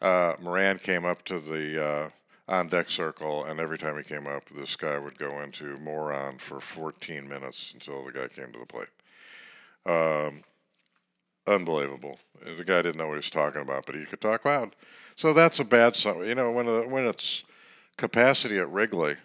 uh, 0.00 0.34
Moran 0.40 0.78
came 0.78 1.04
up 1.04 1.24
to 1.26 1.38
the 1.38 1.84
uh, 1.84 2.08
on 2.48 2.68
deck 2.68 2.88
circle, 2.88 3.44
and 3.44 3.60
every 3.60 3.78
time 3.78 3.96
he 3.96 4.04
came 4.04 4.26
up, 4.26 4.44
this 4.54 4.76
guy 4.76 4.98
would 4.98 5.18
go 5.18 5.40
into 5.40 5.76
moron 5.78 6.38
for 6.38 6.60
14 6.60 7.28
minutes 7.28 7.72
until 7.74 8.04
the 8.04 8.12
guy 8.12 8.28
came 8.28 8.52
to 8.52 8.58
the 8.58 8.66
plate. 8.66 8.88
Um, 9.84 10.42
unbelievable. 11.46 12.18
The 12.44 12.64
guy 12.64 12.82
didn't 12.82 12.96
know 12.96 13.06
what 13.06 13.14
he 13.14 13.18
was 13.18 13.30
talking 13.30 13.62
about, 13.62 13.86
but 13.86 13.94
he 13.94 14.04
could 14.04 14.20
talk 14.20 14.44
loud. 14.44 14.74
So 15.16 15.32
that's 15.32 15.60
a 15.60 15.64
bad 15.64 15.96
sign. 15.96 16.24
You 16.26 16.34
know, 16.34 16.50
when 16.50 16.90
when 16.90 17.06
it's 17.06 17.44
capacity 17.96 18.58
at 18.58 18.70
Wrigley, 18.70 19.16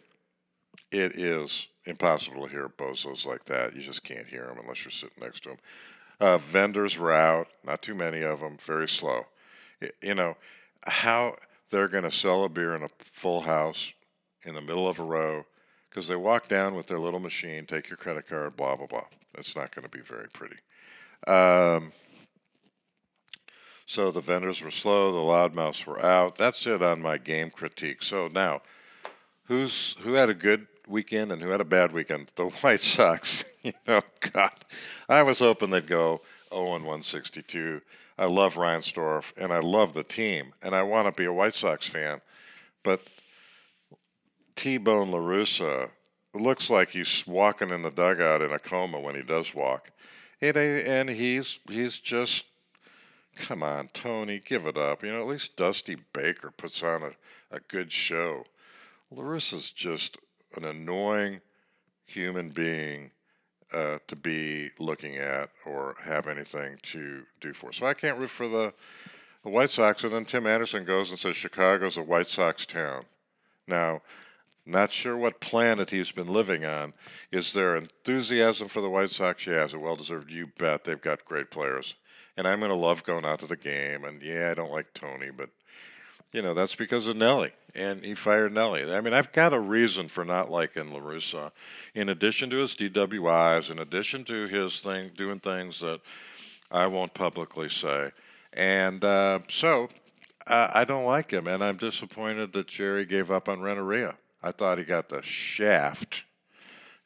it 0.92 1.18
is 1.18 1.68
impossible 1.86 2.46
to 2.46 2.52
hear 2.52 2.70
bozos 2.70 3.26
like 3.26 3.46
that. 3.46 3.76
You 3.76 3.82
just 3.82 4.04
can't 4.04 4.28
hear 4.28 4.46
them 4.46 4.60
unless 4.62 4.84
you're 4.84 4.92
sitting 4.92 5.22
next 5.22 5.44
to 5.44 5.50
them. 5.50 5.58
Uh, 6.20 6.38
vendors 6.38 6.98
were 6.98 7.12
out, 7.12 7.48
not 7.66 7.82
too 7.82 7.96
many 7.96 8.22
of 8.22 8.40
them, 8.40 8.58
very 8.58 8.88
slow. 8.88 9.26
You 10.02 10.14
know, 10.14 10.38
how 10.86 11.38
they're 11.72 11.88
going 11.88 12.04
to 12.04 12.12
sell 12.12 12.44
a 12.44 12.50
beer 12.50 12.76
in 12.76 12.84
a 12.84 12.90
full 13.00 13.42
house 13.42 13.94
in 14.44 14.54
the 14.54 14.62
middle 14.62 14.88
of 14.88 15.00
a 15.00 15.04
row 15.04 15.46
because 15.90 16.08
they 16.08 16.16
walk 16.16 16.48
down 16.48 16.76
with 16.76 16.88
their 16.88 17.00
little 17.00 17.20
machine, 17.20 17.66
take 17.66 17.90
your 17.90 17.98
credit 17.98 18.28
card, 18.28 18.56
blah, 18.56 18.76
blah, 18.76 18.86
blah. 18.86 19.06
It's 19.38 19.56
not 19.56 19.74
going 19.74 19.84
to 19.84 19.90
be 19.90 20.02
very 20.04 20.28
pretty. 20.30 20.58
Um, 21.28 21.92
so 23.92 24.10
the 24.10 24.22
vendors 24.22 24.62
were 24.62 24.72
slow, 24.72 25.12
the 25.12 25.18
loudmouths 25.18 25.86
were 25.86 26.02
out. 26.02 26.38
That's 26.38 26.66
it 26.66 26.82
on 26.82 27.02
my 27.02 27.18
game 27.18 27.50
critique. 27.50 28.04
So 28.04 28.30
now, 28.30 28.62
who's 29.48 29.98
who 30.00 30.14
had 30.14 30.30
a 30.30 30.34
good 30.34 30.68
weekend 30.88 31.30
and 31.30 31.42
who 31.42 31.50
had 31.50 31.60
a 31.60 31.66
bad 31.66 31.92
weekend. 31.92 32.32
The 32.36 32.46
White 32.62 32.80
Sox, 32.80 33.44
you 33.64 33.74
know, 33.86 34.02
God, 34.32 34.54
I 35.10 35.24
was 35.24 35.40
hoping 35.40 35.72
they'd 35.72 35.88
go 35.88 36.22
0 36.54 36.70
162. 36.70 37.82
I 38.18 38.28
love 38.28 38.56
Reinsdorf 38.56 39.34
and 39.36 39.52
I 39.52 39.60
love 39.60 39.94
the 39.94 40.04
team 40.04 40.54
and 40.62 40.74
I 40.74 40.84
want 40.84 41.14
to 41.14 41.22
be 41.22 41.26
a 41.26 41.34
White 41.34 41.56
Sox 41.56 41.86
fan, 41.86 42.22
but 42.84 43.02
T 44.56 44.78
Bone 44.78 45.10
LaRussa 45.10 45.90
looks 46.34 46.70
like 46.70 46.92
he's 46.92 47.28
walking 47.28 47.72
in 47.72 47.82
the 47.82 47.92
dugout 47.92 48.42
in 48.42 48.54
a 48.54 48.60
coma 48.60 49.02
when 49.02 49.16
he 49.16 49.22
does 49.22 49.54
walk. 49.54 49.92
It, 50.40 50.56
and 50.56 51.10
he's 51.10 51.60
he's 51.68 52.00
just 52.00 52.46
Come 53.36 53.64
on, 53.64 53.90
Tony, 53.94 54.42
give 54.44 54.66
it 54.66 54.78
up. 54.78 55.04
You 55.04 55.12
know, 55.12 55.22
at 55.22 55.28
least 55.28 55.56
Dusty 55.56 55.98
Baker 56.14 56.52
puts 56.52 56.84
on 56.84 57.04
a, 57.04 57.12
a 57.56 57.60
good 57.60 57.92
show. 57.92 58.46
La 59.10 59.24
Russa's 59.24 59.72
just 59.72 60.18
an 60.56 60.66
annoying 60.66 61.42
human 62.06 62.50
being 62.50 63.12
uh, 63.74 64.00
to 64.08 64.16
be 64.16 64.70
looking 64.80 65.16
at 65.16 65.50
or 65.66 65.96
have 66.04 66.28
anything 66.28 66.78
to 66.84 67.24
do 67.40 67.54
for. 67.54 67.72
So 67.72 67.86
I 67.86 67.94
can't 67.94 68.18
root 68.18 68.30
for 68.30 68.48
the, 68.48 68.74
the 69.44 69.50
White 69.50 69.70
Sox. 69.70 70.04
And 70.04 70.14
then 70.14 70.26
Tim 70.26 70.46
Anderson 70.46 70.86
goes 70.86 71.10
and 71.10 71.18
says 71.18 71.36
Chicago's 71.36 71.98
a 71.98 72.04
White 72.04 72.28
Sox 72.28 72.66
town. 72.66 73.04
Now, 73.68 74.02
not 74.66 74.92
sure 74.92 75.18
what 75.18 75.40
planet 75.40 75.90
he's 75.90 76.12
been 76.12 76.28
living 76.28 76.66
on. 76.66 76.94
Is 77.32 77.54
there 77.54 77.76
enthusiasm 77.76 78.68
for 78.68 78.82
the 78.82 78.90
White 78.90 79.12
Sox? 79.12 79.48
Yeah, 79.48 79.64
is 79.64 79.74
it 79.74 79.82
well 79.82 79.96
deserved? 79.96 80.32
You 80.32 80.48
bet. 80.58 80.84
They've 80.84 81.02
got 81.02 81.26
great 81.26 81.50
players. 81.50 81.96
And 82.42 82.48
I'm 82.48 82.58
going 82.58 82.72
to 82.72 82.76
love 82.76 83.04
going 83.04 83.24
out 83.24 83.38
to 83.42 83.46
the 83.46 83.56
game. 83.56 84.04
And 84.04 84.20
yeah, 84.20 84.50
I 84.50 84.56
don't 84.56 84.72
like 84.72 84.96
Tony, 84.96 85.30
but, 85.30 85.52
you 86.34 86.42
know, 86.42 86.56
that's 86.56 86.74
because 86.74 87.08
of 87.08 87.16
Nelly. 87.16 87.52
And 87.76 88.04
he 88.04 88.16
fired 88.16 88.52
Nelly. 88.52 88.92
I 88.92 89.00
mean, 89.00 89.14
I've 89.14 89.32
got 89.32 89.54
a 89.54 89.60
reason 89.60 90.08
for 90.08 90.26
not 90.26 90.50
liking 90.50 90.92
La 90.92 91.02
Russa. 91.02 91.52
In 91.94 92.10
addition 92.10 92.50
to 92.50 92.56
his 92.56 92.76
DWIs, 92.76 93.70
in 93.70 93.78
addition 93.78 94.24
to 94.24 94.48
his 94.48 94.80
thing, 94.80 95.12
doing 95.16 95.40
things 95.40 95.82
that 95.82 96.02
I 96.72 96.88
won't 96.88 97.14
publicly 97.14 97.70
say. 97.70 98.10
And 98.54 99.04
uh, 99.04 99.42
so 99.48 99.90
uh, 100.48 100.72
I 100.74 100.84
don't 100.84 101.06
like 101.06 101.30
him. 101.30 101.48
And 101.48 101.64
I'm 101.64 101.78
disappointed 101.78 102.54
that 102.54 102.66
Jerry 102.66 103.06
gave 103.06 103.30
up 103.30 103.50
on 103.50 103.62
Renteria. 103.62 104.16
I 104.42 104.50
thought 104.50 104.80
he 104.80 104.84
got 104.84 105.10
the 105.10 105.22
shaft, 105.22 106.24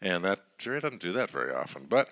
and 0.02 0.24
that 0.24 0.58
Jerry 0.58 0.80
doesn't 0.80 1.02
do 1.02 1.12
that 1.12 1.30
very 1.30 1.54
often. 1.54 1.88
But 1.90 2.08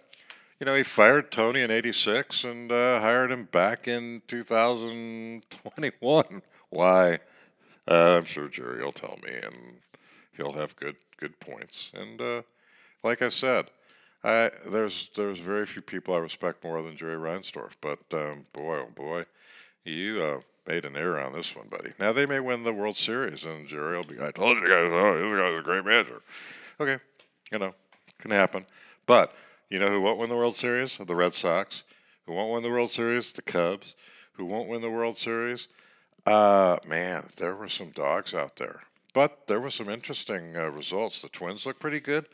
you 0.59 0.65
know, 0.65 0.75
he 0.75 0.83
fired 0.83 1.31
Tony 1.31 1.61
in 1.61 1.71
'86 1.71 2.43
and 2.43 2.71
uh, 2.71 2.99
hired 2.99 3.31
him 3.31 3.45
back 3.45 3.87
in 3.87 4.21
2021. 4.27 6.41
Why? 6.69 7.19
Uh, 7.87 8.17
I'm 8.17 8.25
sure 8.25 8.47
Jerry 8.47 8.83
will 8.83 8.91
tell 8.91 9.17
me, 9.23 9.33
and 9.33 9.79
he'll 10.35 10.53
have 10.53 10.75
good 10.75 10.95
good 11.17 11.39
points. 11.39 11.91
And 11.93 12.21
uh, 12.21 12.41
like 13.03 13.21
I 13.21 13.29
said, 13.29 13.69
I 14.23 14.51
there's 14.65 15.09
there's 15.15 15.39
very 15.39 15.65
few 15.65 15.81
people 15.81 16.13
I 16.13 16.19
respect 16.19 16.63
more 16.63 16.81
than 16.81 16.95
Jerry 16.95 17.17
Reinsdorf. 17.17 17.71
But 17.81 17.99
um, 18.13 18.45
boy, 18.53 18.77
oh 18.77 18.87
boy, 18.95 19.25
you 19.83 20.23
uh, 20.23 20.39
made 20.67 20.85
an 20.85 20.95
error 20.95 21.19
on 21.19 21.33
this 21.33 21.55
one, 21.55 21.67
buddy. 21.67 21.91
Now 21.99 22.13
they 22.13 22.25
may 22.25 22.39
win 22.39 22.63
the 22.63 22.73
World 22.73 22.95
Series, 22.95 23.45
and 23.45 23.67
Jerry 23.67 23.97
will 23.97 24.03
be, 24.03 24.21
I 24.21 24.31
told 24.31 24.57
you 24.57 24.67
guys, 24.67 24.89
oh, 24.91 25.13
this 25.13 25.39
guy's 25.39 25.59
a 25.59 25.63
great 25.63 25.85
manager. 25.85 26.21
Okay, 26.79 26.97
you 27.51 27.59
know, 27.59 27.73
can 28.19 28.31
happen. 28.31 28.65
But 29.05 29.33
you 29.73 29.79
know 29.79 29.89
who 29.89 30.01
won't 30.01 30.19
win 30.19 30.29
the 30.29 30.35
World 30.35 30.55
Series? 30.55 30.99
The 30.99 31.15
Red 31.15 31.33
Sox. 31.33 31.83
Who 32.27 32.33
won't 32.33 32.53
win 32.53 32.61
the 32.61 32.69
World 32.69 32.91
Series? 32.91 33.33
The 33.33 33.41
Cubs. 33.41 33.95
Who 34.33 34.45
won't 34.45 34.69
win 34.69 34.83
the 34.83 34.89
World 34.91 35.17
Series? 35.17 35.67
Uh, 36.27 36.77
man, 36.85 37.29
there 37.37 37.55
were 37.55 37.67
some 37.67 37.89
dogs 37.89 38.35
out 38.35 38.57
there. 38.57 38.81
But 39.15 39.47
there 39.47 39.59
were 39.59 39.71
some 39.71 39.89
interesting 39.89 40.55
uh, 40.55 40.69
results. 40.69 41.23
The 41.23 41.29
Twins 41.29 41.65
look 41.65 41.79
pretty 41.79 41.99
good. 41.99 42.27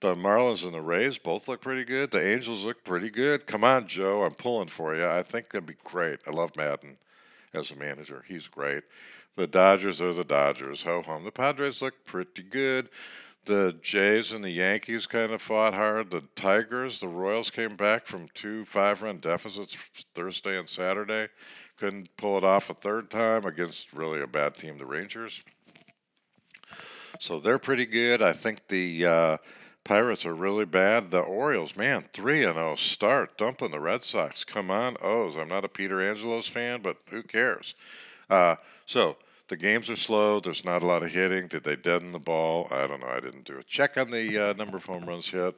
The 0.00 0.14
Marlins 0.14 0.64
and 0.64 0.72
the 0.72 0.80
Rays 0.80 1.18
both 1.18 1.46
look 1.46 1.60
pretty 1.60 1.84
good. 1.84 2.10
The 2.10 2.26
Angels 2.26 2.64
look 2.64 2.82
pretty 2.84 3.10
good. 3.10 3.46
Come 3.46 3.64
on, 3.64 3.86
Joe. 3.86 4.22
I'm 4.22 4.32
pulling 4.32 4.68
for 4.68 4.96
you. 4.96 5.06
I 5.06 5.22
think 5.22 5.50
that'd 5.50 5.66
be 5.66 5.76
great. 5.84 6.20
I 6.26 6.30
love 6.30 6.56
Maddon 6.56 6.96
as 7.52 7.70
a 7.70 7.76
manager. 7.76 8.24
He's 8.26 8.48
great. 8.48 8.84
The 9.36 9.46
Dodgers 9.46 10.00
are 10.00 10.14
the 10.14 10.24
Dodgers. 10.24 10.84
Ho 10.84 11.02
hum. 11.02 11.24
The 11.24 11.32
Padres 11.32 11.82
look 11.82 12.06
pretty 12.06 12.44
good. 12.44 12.88
The 13.48 13.74
Jays 13.80 14.30
and 14.30 14.44
the 14.44 14.50
Yankees 14.50 15.06
kind 15.06 15.32
of 15.32 15.40
fought 15.40 15.72
hard. 15.72 16.10
The 16.10 16.22
Tigers, 16.36 17.00
the 17.00 17.08
Royals 17.08 17.48
came 17.48 17.76
back 17.76 18.04
from 18.04 18.28
two 18.34 18.66
five 18.66 19.00
run 19.00 19.20
deficits 19.20 19.74
Thursday 20.14 20.58
and 20.58 20.68
Saturday. 20.68 21.28
Couldn't 21.78 22.14
pull 22.18 22.36
it 22.36 22.44
off 22.44 22.68
a 22.68 22.74
third 22.74 23.10
time 23.10 23.46
against 23.46 23.94
really 23.94 24.20
a 24.20 24.26
bad 24.26 24.58
team, 24.58 24.76
the 24.76 24.84
Rangers. 24.84 25.42
So 27.20 27.40
they're 27.40 27.58
pretty 27.58 27.86
good. 27.86 28.20
I 28.20 28.34
think 28.34 28.68
the 28.68 29.06
uh, 29.06 29.36
Pirates 29.82 30.26
are 30.26 30.34
really 30.34 30.66
bad. 30.66 31.10
The 31.10 31.20
Orioles, 31.20 31.74
man, 31.74 32.04
3 32.12 32.44
and 32.44 32.56
0 32.56 32.76
start, 32.76 33.38
dumping 33.38 33.70
the 33.70 33.80
Red 33.80 34.04
Sox. 34.04 34.44
Come 34.44 34.70
on, 34.70 34.98
O's. 35.00 35.36
I'm 35.36 35.48
not 35.48 35.64
a 35.64 35.70
Peter 35.70 36.02
Angelos 36.02 36.48
fan, 36.48 36.82
but 36.82 36.98
who 37.08 37.22
cares? 37.22 37.74
Uh, 38.28 38.56
so 38.84 39.16
the 39.48 39.56
games 39.56 39.88
are 39.90 39.96
slow. 39.96 40.40
There's 40.40 40.64
not 40.64 40.82
a 40.82 40.86
lot 40.86 41.02
of 41.02 41.12
hitting. 41.12 41.48
Did 41.48 41.64
they 41.64 41.76
deaden 41.76 42.12
the 42.12 42.18
ball? 42.18 42.68
I 42.70 42.86
don't 42.86 43.00
know. 43.00 43.08
I 43.08 43.20
didn't 43.20 43.44
do 43.44 43.58
a 43.58 43.62
check 43.62 43.96
on 43.96 44.10
the 44.10 44.38
uh, 44.38 44.52
number 44.52 44.76
of 44.76 44.84
home 44.84 45.06
runs 45.06 45.30
hit, 45.30 45.56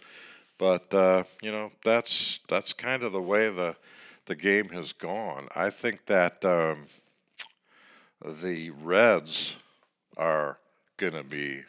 but 0.59 0.92
uh, 0.94 1.24
you 1.42 1.50
know 1.50 1.72
that's 1.85 2.40
that's 2.48 2.72
kind 2.72 3.03
of 3.03 3.12
the 3.12 3.20
way 3.20 3.50
the 3.50 3.76
the 4.26 4.37
game 4.37 4.68
has 4.68 4.92
gone. 4.92 5.48
I 5.57 5.70
think 5.70 6.07
that 6.07 6.44
um, 6.44 6.87
the 8.24 8.70
Reds 8.70 9.57
are 10.16 10.59
going 10.96 11.14
to 11.14 11.24
be 11.24 11.62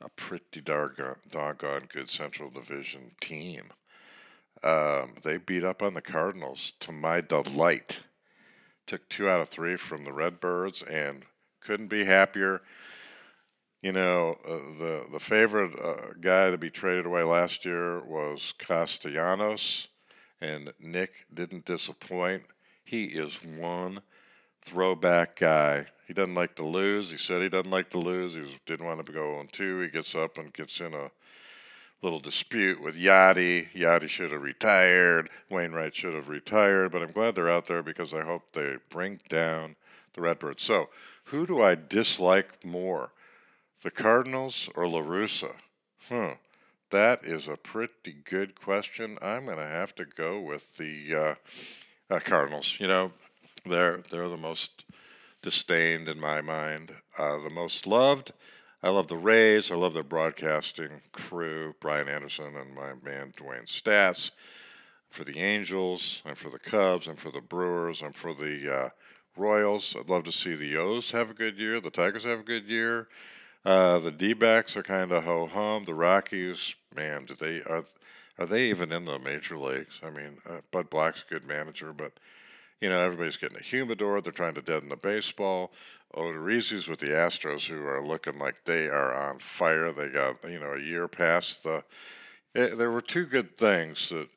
a 0.00 0.08
pretty 0.08 0.60
doggone, 0.60 1.88
good 1.92 2.10
Central 2.10 2.50
Division 2.50 3.12
team. 3.20 3.72
Um, 4.64 5.14
they 5.22 5.36
beat 5.36 5.64
up 5.64 5.82
on 5.82 5.94
the 5.94 6.00
Cardinals 6.00 6.72
to 6.80 6.92
my 6.92 7.20
delight. 7.20 8.00
Took 8.86 9.08
two 9.08 9.28
out 9.28 9.40
of 9.40 9.48
three 9.48 9.76
from 9.76 10.04
the 10.04 10.12
Redbirds 10.12 10.82
and 10.82 11.24
couldn't 11.64 11.88
be 11.88 12.04
happier. 12.04 12.62
You 13.82 13.92
know, 13.92 14.38
uh, 14.46 14.78
the 14.78 15.06
the 15.12 15.18
favorite 15.18 15.72
uh, 15.78 16.12
guy 16.20 16.50
to 16.50 16.58
be 16.58 16.70
traded 16.70 17.06
away 17.06 17.22
last 17.24 17.64
year 17.64 18.00
was 18.04 18.54
Castellanos, 18.58 19.88
and 20.40 20.72
Nick 20.78 21.26
didn't 21.34 21.64
disappoint. 21.64 22.44
He 22.84 23.04
is 23.04 23.42
one 23.42 24.02
throwback 24.60 25.38
guy. 25.38 25.86
He 26.06 26.14
doesn't 26.14 26.34
like 26.34 26.54
to 26.56 26.64
lose. 26.64 27.10
He 27.10 27.16
said 27.16 27.42
he 27.42 27.48
doesn't 27.48 27.70
like 27.70 27.90
to 27.90 27.98
lose. 27.98 28.34
He 28.34 28.44
didn't 28.66 28.86
want 28.86 29.04
to 29.04 29.12
go 29.12 29.36
on 29.36 29.48
two. 29.48 29.80
He 29.80 29.88
gets 29.88 30.14
up 30.14 30.38
and 30.38 30.52
gets 30.52 30.80
in 30.80 30.94
a 30.94 31.10
little 32.02 32.20
dispute 32.20 32.80
with 32.80 32.96
Yadi. 32.96 33.72
Yadi 33.72 34.08
should 34.08 34.32
have 34.32 34.42
retired. 34.42 35.30
Wainwright 35.50 35.94
should 35.94 36.14
have 36.14 36.28
retired. 36.28 36.92
But 36.92 37.02
I'm 37.02 37.12
glad 37.12 37.34
they're 37.34 37.50
out 37.50 37.66
there 37.66 37.82
because 37.82 38.12
I 38.12 38.22
hope 38.22 38.52
they 38.52 38.76
bring 38.90 39.20
down 39.28 39.76
the 40.14 40.20
Redbirds. 40.20 40.62
So, 40.62 40.88
who 41.24 41.46
do 41.46 41.62
I 41.62 41.74
dislike 41.74 42.64
more, 42.64 43.12
the 43.82 43.90
Cardinals 43.90 44.68
or 44.74 44.88
La 44.88 45.00
Russa? 45.00 45.54
Huh. 46.08 46.34
That 46.90 47.24
is 47.24 47.48
a 47.48 47.56
pretty 47.56 48.14
good 48.24 48.60
question. 48.60 49.16
I'm 49.22 49.46
going 49.46 49.56
to 49.56 49.64
have 49.64 49.94
to 49.94 50.04
go 50.04 50.38
with 50.38 50.76
the 50.76 51.14
uh, 51.14 51.34
uh, 52.14 52.20
Cardinals. 52.20 52.76
You 52.78 52.86
know, 52.86 53.12
they're 53.64 54.02
they're 54.10 54.28
the 54.28 54.36
most 54.36 54.84
disdained 55.40 56.08
in 56.08 56.20
my 56.20 56.42
mind. 56.42 56.92
Uh, 57.18 57.38
the 57.38 57.50
most 57.50 57.86
loved. 57.86 58.32
I 58.82 58.90
love 58.90 59.08
the 59.08 59.16
Rays. 59.16 59.70
I 59.70 59.76
love 59.76 59.94
their 59.94 60.02
broadcasting 60.02 61.00
crew, 61.12 61.74
Brian 61.80 62.08
Anderson 62.08 62.56
and 62.56 62.74
my 62.74 62.92
man 63.02 63.32
Dwayne 63.36 63.66
Staats. 63.66 64.30
For 65.08 65.24
the 65.24 65.40
Angels, 65.40 66.22
and 66.24 66.38
for 66.38 66.48
the 66.48 66.58
Cubs, 66.58 67.06
and 67.06 67.18
for 67.18 67.30
the 67.30 67.42
Brewers, 67.42 68.00
and 68.00 68.16
for 68.16 68.32
the 68.32 68.74
uh, 68.74 68.88
Royals. 69.36 69.94
I'd 69.98 70.08
love 70.08 70.24
to 70.24 70.32
see 70.32 70.54
the 70.54 70.76
O's 70.76 71.10
have 71.12 71.30
a 71.30 71.34
good 71.34 71.58
year. 71.58 71.80
The 71.80 71.90
Tigers 71.90 72.24
have 72.24 72.40
a 72.40 72.44
good 72.44 72.66
year. 72.66 73.08
Uh, 73.64 73.98
the 73.98 74.10
D-backs 74.10 74.76
are 74.76 74.82
kind 74.82 75.12
of 75.12 75.24
ho 75.24 75.46
hum. 75.46 75.84
The 75.84 75.94
Rockies, 75.94 76.74
man, 76.94 77.24
do 77.26 77.34
they 77.34 77.62
are 77.62 77.84
are 78.38 78.46
they 78.46 78.64
even 78.64 78.92
in 78.92 79.04
the 79.04 79.18
major 79.18 79.58
leagues? 79.58 80.00
I 80.02 80.10
mean, 80.10 80.38
uh, 80.48 80.62
Bud 80.70 80.90
Black's 80.90 81.22
a 81.22 81.32
good 81.32 81.44
manager, 81.44 81.92
but 81.92 82.12
you 82.80 82.88
know, 82.88 83.00
everybody's 83.00 83.36
getting 83.36 83.58
a 83.58 83.62
humidor. 83.62 84.20
They're 84.20 84.32
trying 84.32 84.54
to 84.54 84.62
deaden 84.62 84.88
the 84.88 84.96
baseball. 84.96 85.72
Odorizzi's 86.16 86.88
with 86.88 86.98
the 86.98 87.10
Astros, 87.10 87.68
who 87.68 87.86
are 87.86 88.04
looking 88.04 88.38
like 88.38 88.64
they 88.64 88.88
are 88.88 89.14
on 89.14 89.38
fire. 89.38 89.92
They 89.92 90.08
got, 90.08 90.36
you 90.48 90.58
know, 90.58 90.74
a 90.74 90.80
year 90.80 91.08
past 91.08 91.62
the. 91.62 91.84
It, 92.54 92.72
eh, 92.72 92.74
there 92.74 92.90
were 92.90 93.00
two 93.00 93.24
good 93.24 93.56
things 93.56 94.08
that 94.08 94.28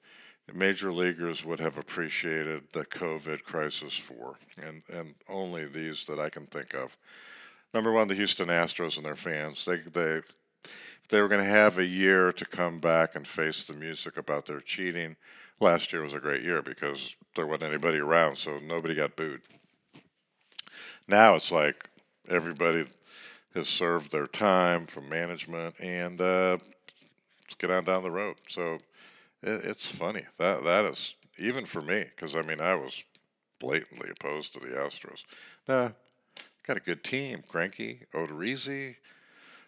major 0.53 0.93
leaguers 0.93 1.43
would 1.43 1.59
have 1.59 1.77
appreciated 1.77 2.63
the 2.73 2.85
COVID 2.85 3.43
crisis 3.43 3.97
for, 3.97 4.35
and, 4.61 4.83
and 4.89 5.15
only 5.27 5.65
these 5.65 6.05
that 6.05 6.19
I 6.19 6.29
can 6.29 6.45
think 6.45 6.73
of. 6.73 6.97
Number 7.73 7.91
one, 7.91 8.07
the 8.07 8.15
Houston 8.15 8.47
Astros 8.47 8.97
and 8.97 9.05
their 9.05 9.15
fans. 9.15 9.65
They, 9.65 9.77
they, 9.77 10.21
if 10.63 11.09
they 11.09 11.21
were 11.21 11.27
going 11.27 11.43
to 11.43 11.49
have 11.49 11.77
a 11.77 11.85
year 11.85 12.31
to 12.31 12.45
come 12.45 12.79
back 12.79 13.15
and 13.15 13.27
face 13.27 13.65
the 13.65 13.73
music 13.73 14.17
about 14.17 14.45
their 14.45 14.61
cheating, 14.61 15.15
last 15.59 15.91
year 15.91 16.01
was 16.01 16.13
a 16.13 16.19
great 16.19 16.43
year 16.43 16.61
because 16.61 17.15
there 17.35 17.47
wasn't 17.47 17.63
anybody 17.63 17.97
around, 17.97 18.37
so 18.37 18.59
nobody 18.59 18.95
got 18.95 19.15
booed. 19.15 19.41
Now 21.07 21.35
it's 21.35 21.51
like 21.51 21.89
everybody 22.29 22.85
has 23.53 23.67
served 23.67 24.11
their 24.11 24.27
time 24.27 24.85
from 24.85 25.09
management, 25.09 25.75
and 25.79 26.19
uh, 26.19 26.57
let's 27.41 27.55
get 27.57 27.71
on 27.71 27.85
down 27.85 28.03
the 28.03 28.11
road. 28.11 28.35
So 28.47 28.79
it, 29.41 29.65
it's 29.65 29.87
funny 29.87 30.23
that 30.37 30.63
that 30.63 30.85
is 30.85 31.15
even 31.37 31.65
for 31.65 31.81
me 31.81 32.05
because 32.15 32.35
I 32.35 32.41
mean 32.41 32.61
I 32.61 32.75
was 32.75 33.03
blatantly 33.59 34.09
opposed 34.11 34.53
to 34.53 34.59
the 34.59 34.67
Astros. 34.67 35.23
Nah, 35.67 35.89
got 36.67 36.77
a 36.77 36.81
good 36.81 37.03
team: 37.03 37.43
Greinke, 37.51 37.99
Odorizzi. 38.13 38.95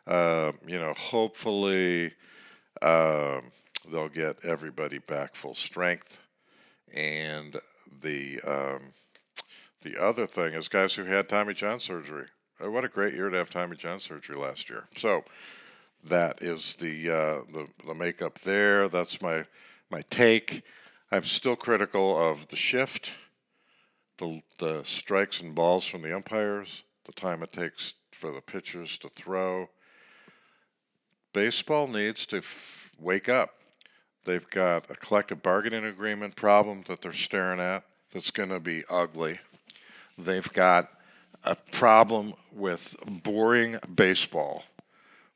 Uh, 0.06 0.54
you 0.66 0.80
know, 0.80 0.94
hopefully. 0.94 2.14
Um, 2.82 3.52
they'll 3.92 4.10
get 4.10 4.44
everybody 4.44 5.00
back 5.00 5.36
full 5.36 5.56
strength, 5.56 6.20
and 6.94 7.60
the 8.02 8.40
um, 8.42 8.94
The 9.82 10.02
other 10.02 10.26
thing 10.26 10.54
is 10.54 10.68
guys 10.68 10.96
who 10.96 11.06
had 11.06 11.30
Tommy 11.30 11.54
John 11.54 11.80
surgery. 11.80 12.28
Oh, 12.60 12.72
what 12.72 12.84
a 12.84 12.90
great 12.90 13.14
year 13.14 13.30
to 13.30 13.38
have 13.38 13.50
Tommy 13.50 13.78
John 13.78 14.00
surgery 14.00 14.36
last 14.36 14.70
year. 14.70 14.88
So 14.96 15.24
that 16.04 16.42
is 16.42 16.76
the 16.76 17.10
uh, 17.10 17.42
the, 17.52 17.68
the 17.86 17.94
makeup 17.94 18.40
there. 18.40 18.88
That's 18.90 19.22
my 19.22 19.46
my 19.90 20.02
take. 20.10 20.64
I'm 21.12 21.24
still 21.24 21.56
critical 21.56 22.18
of 22.18 22.48
the 22.50 22.56
shift, 22.56 23.14
the 24.18 24.42
the 24.60 24.84
strikes 24.84 25.42
and 25.42 25.56
balls 25.56 25.86
from 25.86 26.02
the 26.02 26.16
umpires, 26.16 26.84
the 27.06 27.14
time 27.14 27.44
it 27.44 27.52
takes 27.52 27.94
for 28.12 28.32
the 28.32 28.42
pitchers 28.42 28.98
to 29.00 29.10
throw. 29.10 29.70
Baseball 31.34 31.88
needs 31.88 32.26
to 32.28 32.38
f- 32.38 32.92
wake 33.00 33.30
up. 33.30 33.54
They've 34.26 34.50
got 34.50 34.90
a 34.90 34.96
collective 34.96 35.42
bargaining 35.42 35.86
agreement 35.86 36.36
problem 36.36 36.84
that 36.88 37.02
they're 37.02 37.14
staring 37.14 37.60
at 37.60 37.84
that's 38.12 38.32
going 38.32 38.50
to 38.50 38.60
be 38.60 38.84
ugly. 38.90 39.40
They've 40.18 40.52
got 40.52 40.90
a 41.44 41.56
problem 41.56 42.34
with 42.52 42.96
boring 43.06 43.78
baseball. 43.94 44.64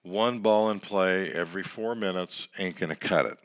One 0.04 0.40
ball 0.40 0.72
in 0.72 0.80
play 0.80 1.32
every 1.32 1.64
four 1.64 1.94
minutes 1.94 2.48
ain't 2.58 2.78
going 2.78 2.90
to 2.90 2.96
cut 2.96 3.26
it. 3.26 3.38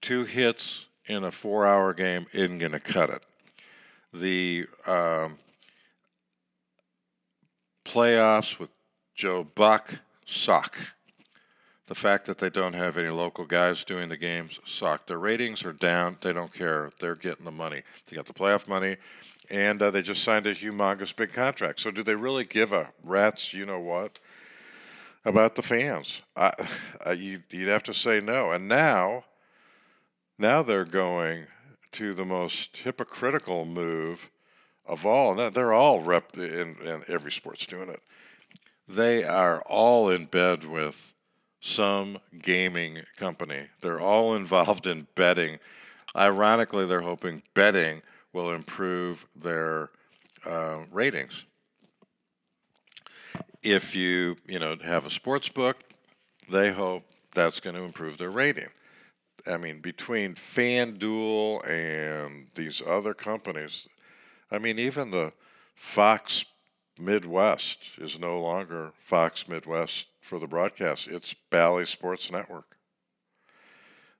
Two 0.00 0.24
hits 0.24 0.86
in 1.06 1.24
a 1.24 1.30
four 1.30 1.66
hour 1.66 1.92
game 1.92 2.26
isn't 2.32 2.58
going 2.58 2.72
to 2.72 2.80
cut 2.80 3.10
it. 3.10 3.22
The 4.12 4.66
um, 4.86 5.38
playoffs 7.84 8.58
with 8.58 8.70
Joe 9.14 9.44
Buck 9.44 9.98
suck. 10.24 10.78
The 11.86 11.94
fact 11.94 12.26
that 12.26 12.38
they 12.38 12.50
don't 12.50 12.72
have 12.72 12.96
any 12.96 13.08
local 13.08 13.44
guys 13.44 13.84
doing 13.84 14.08
the 14.08 14.16
games 14.16 14.60
suck. 14.64 15.06
Their 15.06 15.18
ratings 15.18 15.64
are 15.64 15.72
down. 15.72 16.16
They 16.20 16.32
don't 16.32 16.52
care. 16.52 16.90
They're 17.00 17.16
getting 17.16 17.44
the 17.44 17.50
money. 17.50 17.82
They 18.06 18.16
got 18.16 18.26
the 18.26 18.32
playoff 18.32 18.68
money, 18.68 18.96
and 19.50 19.82
uh, 19.82 19.90
they 19.90 20.00
just 20.00 20.22
signed 20.22 20.46
a 20.46 20.54
humongous 20.54 21.14
big 21.14 21.32
contract. 21.32 21.80
So 21.80 21.90
do 21.90 22.04
they 22.04 22.14
really 22.14 22.44
give 22.44 22.72
a 22.72 22.90
rat's 23.02 23.52
you 23.52 23.66
know 23.66 23.80
what 23.80 24.20
about 25.24 25.54
the 25.54 25.62
fans? 25.62 26.22
I, 26.36 26.52
I, 27.04 27.12
you, 27.12 27.42
you'd 27.50 27.68
have 27.68 27.82
to 27.84 27.94
say 27.94 28.20
no. 28.20 28.52
And 28.52 28.68
now, 28.68 29.24
now 30.38 30.62
they're 30.62 30.84
going 30.84 31.46
to 31.92 32.14
the 32.14 32.24
most 32.24 32.76
hypocritical 32.78 33.64
move 33.64 34.30
of 34.86 35.06
all. 35.06 35.50
They're 35.50 35.72
all 35.72 36.00
rep 36.00 36.36
in, 36.36 36.76
in 36.84 37.02
every 37.08 37.32
sport's 37.32 37.66
doing 37.66 37.88
it. 37.88 38.02
They 38.88 39.22
are 39.24 39.62
all 39.62 40.10
in 40.10 40.26
bed 40.26 40.64
with 40.64 41.14
some 41.60 42.18
gaming 42.42 43.02
company. 43.16 43.68
They're 43.80 44.00
all 44.00 44.34
involved 44.36 44.86
in 44.86 45.06
betting. 45.14 45.58
Ironically, 46.16 46.86
they're 46.86 47.02
hoping 47.02 47.42
betting 47.54 48.02
will 48.32 48.52
improve 48.52 49.26
their 49.36 49.90
uh, 50.44 50.78
ratings. 50.90 51.44
If 53.62 53.94
you 53.94 54.36
you 54.46 54.58
know 54.58 54.76
have 54.82 55.06
a 55.06 55.10
sports 55.10 55.48
book, 55.48 55.76
they 56.50 56.72
hope 56.72 57.04
that's 57.34 57.60
going 57.60 57.76
to 57.76 57.82
improve 57.82 58.18
their 58.18 58.30
rating. 58.30 58.68
I 59.46 59.56
mean, 59.56 59.80
between 59.80 60.34
FanDuel 60.34 61.66
and 61.68 62.48
these 62.54 62.82
other 62.86 63.14
companies, 63.14 63.88
I 64.50 64.58
mean, 64.58 64.78
even 64.78 65.10
the 65.10 65.32
Fox 65.74 66.44
Midwest 66.98 67.90
is 67.98 68.18
no 68.18 68.40
longer 68.40 68.92
Fox 69.02 69.48
Midwest 69.48 70.08
for 70.20 70.38
the 70.38 70.46
broadcast. 70.46 71.08
It's 71.08 71.34
Bally 71.50 71.86
Sports 71.86 72.30
Network. 72.30 72.76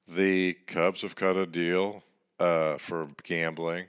The 0.08 0.54
Cubs 0.66 1.02
have 1.02 1.14
cut 1.14 1.36
a 1.36 1.46
deal 1.46 2.02
uh, 2.38 2.78
for 2.78 3.08
gambling. 3.22 3.86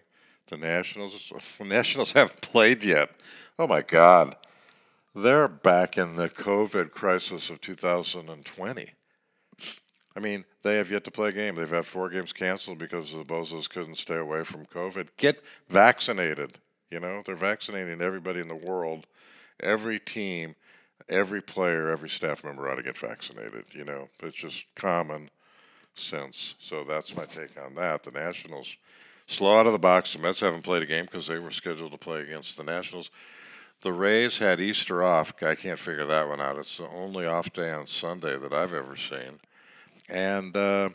The 0.48 0.58
Nationals, 0.58 1.32
Nationals 1.60 2.12
haven't 2.12 2.42
played 2.42 2.84
yet. 2.84 3.10
Oh 3.58 3.68
my 3.68 3.82
God, 3.82 4.36
they're 5.14 5.48
back 5.48 5.98
in 5.98 6.16
the 6.16 6.30
COVID 6.30 6.92
crisis 6.92 7.50
of 7.50 7.62
2020. 7.62 8.94
I 10.16 10.20
mean, 10.20 10.44
they 10.64 10.76
have 10.78 10.92
yet 10.92 11.04
to 11.06 11.12
play 11.12 11.30
a 11.30 11.32
game. 11.32 11.56
They've 11.56 11.70
had 11.70 11.86
four 11.86 12.10
games 12.10 12.34
canceled 12.34 12.78
because 12.78 13.12
the 13.12 13.24
Bozos 13.24 13.70
couldn't 13.70 13.98
stay 13.98 14.18
away 14.18 14.44
from 14.44 14.66
COVID. 14.66 15.10
Get 15.18 15.42
vaccinated. 15.70 16.60
You 16.90 17.00
know, 17.00 17.24
they're 17.26 17.36
vaccinating 17.36 18.02
everybody 18.02 18.42
in 18.42 18.50
the 18.50 18.56
world. 18.56 19.08
Every 19.62 20.00
team, 20.00 20.56
every 21.08 21.42
player, 21.42 21.90
every 21.90 22.10
staff 22.10 22.44
member 22.44 22.70
ought 22.70 22.76
to 22.76 22.84
get 22.84 22.98
vaccinated. 22.98 23.66
You 23.72 23.86
know, 23.86 24.10
it's 24.22 24.36
just 24.36 24.66
common 24.76 25.30
sense. 25.96 26.56
So 26.60 26.84
that's 26.84 27.16
my 27.16 27.26
take 27.26 27.62
on 27.62 27.76
that. 27.76 28.04
The 28.04 28.12
Nationals 28.12 28.76
slow 29.28 29.60
out 29.60 29.66
of 29.66 29.72
the 29.72 29.80
box. 29.80 30.14
The 30.14 30.20
Mets 30.20 30.42
haven't 30.42 30.64
played 30.64 30.84
a 30.84 30.88
game 30.88 31.06
because 31.06 31.28
they 31.28 31.40
were 31.40 31.52
scheduled 31.52 31.92
to 31.92 31.98
play 31.98 32.22
against 32.22 32.58
the 32.58 32.64
Nationals. 32.64 33.12
The 33.82 33.92
Rays 33.92 34.38
had 34.38 34.62
Easter 34.62 35.04
off. 35.04 35.34
I 35.42 35.56
can't 35.56 35.80
figure 35.80 36.06
that 36.06 36.28
one 36.28 36.40
out. 36.40 36.58
It's 36.58 36.78
the 36.78 36.88
only 36.90 37.26
off 37.26 37.52
day 37.52 37.72
on 37.72 37.88
Sunday 37.88 38.38
that 38.38 38.54
I've 38.54 38.76
ever 38.76 38.96
seen. 38.96 39.40
And 40.08 40.56
uh, 40.56 40.90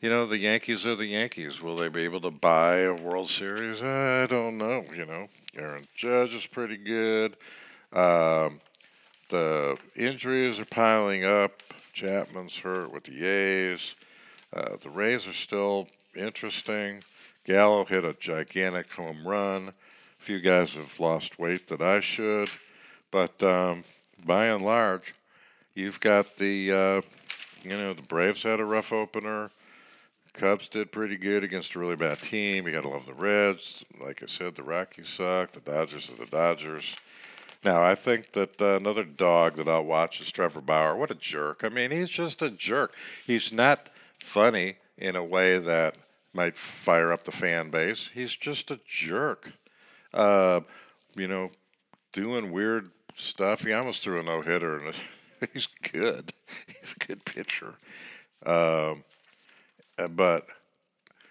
you 0.00 0.08
know, 0.08 0.24
the 0.24 0.38
Yankees 0.38 0.86
are 0.86 0.94
the 0.94 1.06
Yankees. 1.06 1.60
Will 1.60 1.74
they 1.74 1.88
be 1.88 2.02
able 2.02 2.20
to 2.20 2.30
buy 2.30 2.76
a 2.80 2.94
World 2.94 3.28
Series? 3.28 3.82
I 3.82 4.26
don't 4.26 4.56
know. 4.56 4.84
You 4.94 5.04
know, 5.04 5.28
Aaron 5.56 5.86
Judge 5.96 6.32
is 6.34 6.46
pretty 6.46 6.76
good. 6.76 7.36
Um, 7.92 8.60
the 9.30 9.76
injuries 9.96 10.60
are 10.60 10.64
piling 10.64 11.24
up. 11.24 11.62
Chapman's 11.92 12.58
hurt 12.58 12.92
with 12.92 13.04
the 13.04 13.26
A's. 13.26 13.96
Uh, 14.52 14.76
the 14.80 14.90
Rays 14.90 15.26
are 15.26 15.32
still 15.32 15.88
interesting. 16.14 17.02
Gallo 17.44 17.84
hit 17.84 18.04
a 18.04 18.12
gigantic 18.12 18.92
home 18.92 19.26
run. 19.26 19.72
Few 20.18 20.40
guys 20.40 20.74
have 20.74 20.98
lost 20.98 21.38
weight 21.38 21.68
that 21.68 21.80
I 21.80 22.00
should. 22.00 22.50
But 23.10 23.42
um, 23.42 23.84
by 24.24 24.46
and 24.46 24.64
large, 24.64 25.14
you've 25.74 26.00
got 26.00 26.36
the, 26.36 26.72
uh, 26.72 27.00
you 27.62 27.76
know, 27.76 27.94
the 27.94 28.02
Braves 28.02 28.42
had 28.42 28.60
a 28.60 28.64
rough 28.64 28.92
opener. 28.92 29.50
Cubs 30.32 30.68
did 30.68 30.92
pretty 30.92 31.16
good 31.16 31.44
against 31.44 31.74
a 31.74 31.78
really 31.78 31.96
bad 31.96 32.20
team. 32.20 32.66
You 32.66 32.72
got 32.72 32.82
to 32.82 32.88
love 32.88 33.06
the 33.06 33.14
Reds. 33.14 33.84
Like 33.98 34.22
I 34.22 34.26
said, 34.26 34.54
the 34.54 34.62
Rockies 34.62 35.08
suck. 35.08 35.52
The 35.52 35.60
Dodgers 35.60 36.10
are 36.10 36.16
the 36.16 36.26
Dodgers. 36.26 36.96
Now, 37.64 37.82
I 37.82 37.94
think 37.94 38.32
that 38.32 38.60
uh, 38.60 38.76
another 38.76 39.02
dog 39.02 39.56
that 39.56 39.68
I'll 39.68 39.84
watch 39.84 40.20
is 40.20 40.30
Trevor 40.30 40.60
Bauer. 40.60 40.94
What 40.94 41.10
a 41.10 41.14
jerk. 41.14 41.64
I 41.64 41.68
mean, 41.70 41.90
he's 41.90 42.10
just 42.10 42.42
a 42.42 42.50
jerk. 42.50 42.94
He's 43.26 43.50
not 43.50 43.88
funny 44.18 44.76
in 44.98 45.16
a 45.16 45.24
way 45.24 45.58
that 45.58 45.96
might 46.32 46.56
fire 46.56 47.12
up 47.12 47.24
the 47.24 47.32
fan 47.32 47.70
base. 47.70 48.10
He's 48.12 48.36
just 48.36 48.70
a 48.70 48.78
jerk. 48.86 49.52
Uh, 50.16 50.60
you 51.14 51.28
know, 51.28 51.50
doing 52.12 52.50
weird 52.50 52.90
stuff. 53.14 53.62
He 53.62 53.72
almost 53.72 54.02
threw 54.02 54.18
a 54.18 54.22
no 54.22 54.40
hitter, 54.40 54.78
and 54.78 54.94
he's 55.52 55.66
good. 55.66 56.32
He's 56.66 56.94
a 56.98 57.06
good 57.06 57.24
pitcher. 57.26 57.74
Um, 58.44 59.04
uh, 59.98 60.08
but 60.08 60.46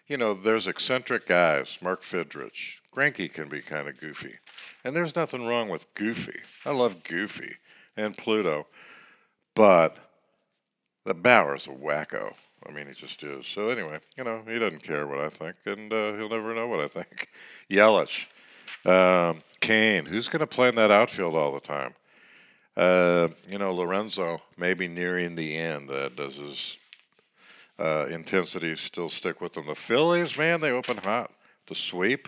you 0.07 0.17
know, 0.17 0.35
there's 0.35 0.67
eccentric 0.67 1.27
guys. 1.27 1.79
Mark 1.81 2.03
Fidrych, 2.03 2.75
Greinke 2.95 3.33
can 3.33 3.49
be 3.49 3.61
kind 3.61 3.87
of 3.87 3.99
goofy, 3.99 4.35
and 4.83 4.95
there's 4.95 5.15
nothing 5.15 5.45
wrong 5.47 5.67
with 5.67 5.91
goofy. 5.95 6.39
I 6.63 6.71
love 6.71 7.03
goofy 7.03 7.55
and 7.97 8.15
Pluto, 8.15 8.67
but 9.55 9.97
the 11.05 11.15
Bauer's 11.15 11.65
a 11.65 11.71
wacko. 11.71 12.33
I 12.67 12.71
mean, 12.71 12.87
he 12.87 12.93
just 12.93 13.23
is. 13.23 13.47
So 13.47 13.69
anyway, 13.69 13.99
you 14.17 14.23
know, 14.23 14.41
he 14.47 14.59
doesn't 14.59 14.83
care 14.83 15.07
what 15.07 15.19
I 15.19 15.29
think, 15.29 15.55
and 15.65 15.91
uh, 15.91 16.13
he'll 16.13 16.29
never 16.29 16.53
know 16.53 16.67
what 16.67 16.81
I 16.81 16.87
think. 16.87 17.29
Yelich, 17.69 18.27
um, 18.85 19.41
Cain, 19.61 20.05
who's 20.05 20.27
going 20.27 20.41
to 20.41 20.47
play 20.47 20.69
in 20.69 20.75
that 20.75 20.91
outfield 20.91 21.35
all 21.35 21.51
the 21.51 21.59
time? 21.59 21.93
Uh, 22.77 23.29
you 23.49 23.57
know, 23.57 23.73
Lorenzo 23.73 24.41
maybe 24.57 24.87
nearing 24.87 25.35
the 25.35 25.55
end. 25.55 25.89
Uh, 25.89 26.09
does 26.09 26.35
his 26.35 26.77
uh, 27.79 28.05
intensity 28.07 28.75
still 28.75 29.09
stick 29.09 29.41
with 29.41 29.53
them? 29.53 29.67
The 29.67 29.75
Phillies, 29.75 30.37
man, 30.37 30.61
they 30.61 30.71
open 30.71 30.97
hot. 30.97 31.31
The 31.67 31.75
sweep 31.75 32.27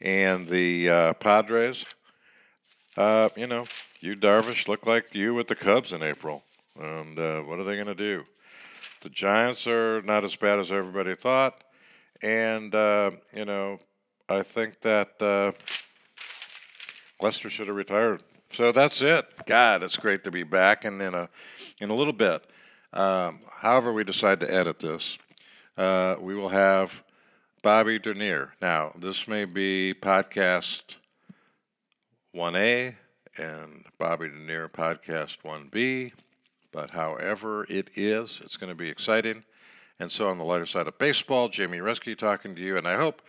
and 0.00 0.46
the 0.46 0.90
uh, 0.90 1.12
Padres. 1.14 1.84
Uh, 2.96 3.30
you 3.34 3.46
know, 3.46 3.64
you 4.00 4.14
Darvish 4.14 4.68
look 4.68 4.86
like 4.86 5.14
you 5.14 5.34
with 5.34 5.48
the 5.48 5.54
Cubs 5.54 5.92
in 5.92 6.02
April, 6.02 6.42
and 6.78 7.18
uh, 7.18 7.40
what 7.40 7.58
are 7.58 7.64
they 7.64 7.74
going 7.74 7.86
to 7.86 7.94
do? 7.94 8.24
The 9.00 9.08
Giants 9.08 9.66
are 9.66 10.02
not 10.02 10.22
as 10.22 10.36
bad 10.36 10.58
as 10.58 10.70
everybody 10.70 11.14
thought, 11.14 11.64
and 12.22 12.72
you 13.34 13.44
know, 13.46 13.78
I 14.32 14.42
think 14.42 14.80
that 14.80 15.20
uh, 15.20 15.52
Lester 17.20 17.50
should 17.50 17.66
have 17.68 17.76
retired. 17.76 18.22
So 18.50 18.72
that's 18.72 19.02
it. 19.02 19.26
God, 19.46 19.82
it's 19.82 19.96
great 19.96 20.24
to 20.24 20.30
be 20.30 20.42
back, 20.42 20.84
and 20.84 21.00
in 21.02 21.14
a 21.14 21.28
in 21.80 21.90
a 21.90 21.94
little 21.94 22.12
bit, 22.12 22.42
um, 22.92 23.40
however 23.58 23.92
we 23.92 24.04
decide 24.04 24.40
to 24.40 24.52
edit 24.52 24.80
this, 24.80 25.18
uh, 25.76 26.16
we 26.18 26.34
will 26.34 26.48
have 26.48 27.02
Bobby 27.62 27.98
Dernier. 27.98 28.52
Now, 28.60 28.92
this 28.98 29.28
may 29.28 29.44
be 29.44 29.94
podcast 29.94 30.96
1A 32.34 32.94
and 33.36 33.84
Bobby 33.98 34.28
Dernier 34.28 34.68
podcast 34.68 35.42
1B. 35.42 36.12
But 36.72 36.90
however 36.90 37.66
it 37.68 37.90
is, 37.94 38.40
it's 38.42 38.56
going 38.56 38.70
to 38.70 38.74
be 38.74 38.88
exciting. 38.88 39.44
And 40.00 40.10
so, 40.10 40.28
on 40.28 40.38
the 40.38 40.44
lighter 40.44 40.66
side 40.66 40.88
of 40.88 40.98
baseball, 40.98 41.48
Jamie 41.50 41.78
Uretsky 41.78 42.16
talking 42.16 42.54
to 42.56 42.62
you. 42.62 42.78
And 42.78 42.88
I 42.88 42.96
hope, 42.96 43.22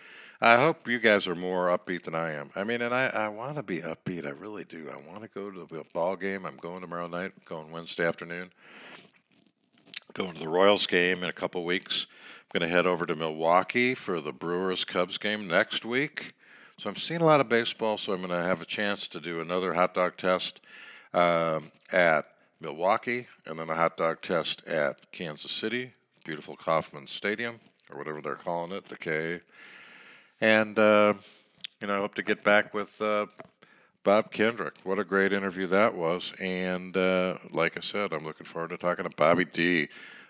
I 0.44 0.58
hope 0.58 0.90
you 0.90 1.00
guys 1.00 1.26
are 1.30 1.36
more 1.36 1.68
upbeat 1.70 2.04
than 2.04 2.16
I 2.16 2.34
am. 2.34 2.52
I 2.54 2.66
mean, 2.66 2.82
and 2.82 2.94
I, 2.94 3.06
I 3.06 3.30
want 3.30 3.56
to 3.56 3.64
be 3.64 3.80
upbeat. 3.80 4.26
I 4.26 4.32
really 4.32 4.66
do. 4.66 4.90
I 4.92 4.98
want 5.10 5.22
to 5.22 5.30
go 5.30 5.50
to 5.50 5.66
the 5.66 5.86
ball 5.94 6.18
game. 6.18 6.46
I'm 6.46 6.58
going 6.58 6.82
tomorrow 6.82 7.08
night, 7.08 7.32
going 7.46 7.72
Wednesday 7.72 8.06
afternoon. 8.06 8.52
Going 10.12 10.34
to 10.34 10.42
the 10.42 10.50
Royals 10.50 10.86
game 10.86 11.24
in 11.24 11.30
a 11.30 11.34
couple 11.34 11.64
weeks. 11.64 12.08
I'm 12.42 12.60
going 12.60 12.70
to 12.70 12.76
head 12.76 12.86
over 12.86 13.06
to 13.06 13.16
Milwaukee 13.16 13.96
for 13.96 14.20
the 14.20 14.34
Brewers 14.34 14.84
Cubs 14.84 15.18
game 15.18 15.48
next 15.48 15.86
week. 15.86 16.34
So 16.78 16.90
I'm 16.90 16.98
seeing 16.98 17.22
a 17.22 17.26
lot 17.26 17.40
of 17.40 17.48
baseball, 17.48 17.98
so 17.98 18.12
I'm 18.12 18.20
going 18.20 18.32
to 18.32 18.46
have 18.46 18.62
a 18.62 18.66
chance 18.66 19.08
to 19.08 19.22
do 19.22 19.40
another 19.40 19.74
hot 19.74 19.94
dog 19.94 20.18
test 20.18 20.60
um, 21.14 21.72
at 21.90 22.26
Milwaukee 22.60 23.28
and 23.46 23.58
then 23.58 23.70
a 23.70 23.76
hot 23.76 23.96
dog 23.96 24.22
test 24.22 24.68
at 24.68 25.10
Kansas 25.14 25.54
City, 25.54 25.94
beautiful 26.26 26.58
Kauffman 26.58 27.08
Stadium, 27.08 27.62
or 27.90 27.98
whatever 27.98 28.20
they're 28.20 28.36
calling 28.36 28.74
it, 28.74 28.84
the 28.84 28.98
K. 28.98 29.40
And, 30.44 30.78
uh, 30.78 31.14
you 31.80 31.88
know, 31.88 31.96
I 31.96 32.00
hope 32.00 32.16
to 32.16 32.22
get 32.22 32.44
back 32.44 32.74
with 32.74 33.02
uh, 33.02 33.28
Bob 34.04 34.30
Kendrick. 34.30 34.74
What 34.84 35.00
a 35.00 35.06
great 35.06 35.32
interview 35.32 35.68
that 35.68 35.96
was. 35.96 36.34
And 36.38 36.98
uh, 36.98 37.38
like 37.52 37.78
I 37.78 37.80
said, 37.80 38.12
I'm 38.12 38.26
looking 38.26 38.46
forward 38.46 38.72
to 38.72 38.78
talking 38.78 39.06
to 39.06 39.16
Bobby 39.16 39.46
D, 39.46 39.88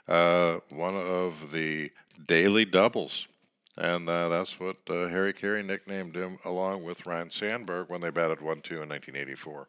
uh, 0.08 0.58
one 0.70 0.94
of 0.94 1.52
the 1.52 1.92
daily 2.28 2.64
doubles. 2.64 3.28
And 3.76 4.08
uh, 4.08 4.30
that's 4.30 4.60
what 4.60 4.78
uh, 4.88 5.08
Harry 5.08 5.34
Caray 5.34 5.64
nicknamed 5.64 6.16
him, 6.16 6.38
along 6.46 6.84
with 6.84 7.08
Ryne 7.08 7.32
Sandberg, 7.32 7.90
when 7.90 8.02
they 8.02 8.12
batted 8.12 8.40
1 8.40 8.62
2 8.62 8.84
in 8.84 8.90
1984. 8.90 9.68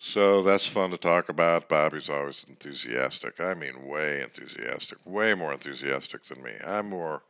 So 0.00 0.42
that's 0.42 0.66
fun 0.66 0.90
to 0.90 0.98
talk 0.98 1.28
about. 1.28 1.68
Bobby's 1.68 2.10
always 2.10 2.44
enthusiastic. 2.48 3.38
I 3.38 3.54
mean, 3.54 3.86
way 3.86 4.22
enthusiastic, 4.22 4.98
way 5.04 5.34
more 5.34 5.52
enthusiastic 5.52 6.24
than 6.24 6.42
me. 6.42 6.54
I'm 6.66 6.88
more 6.88 7.22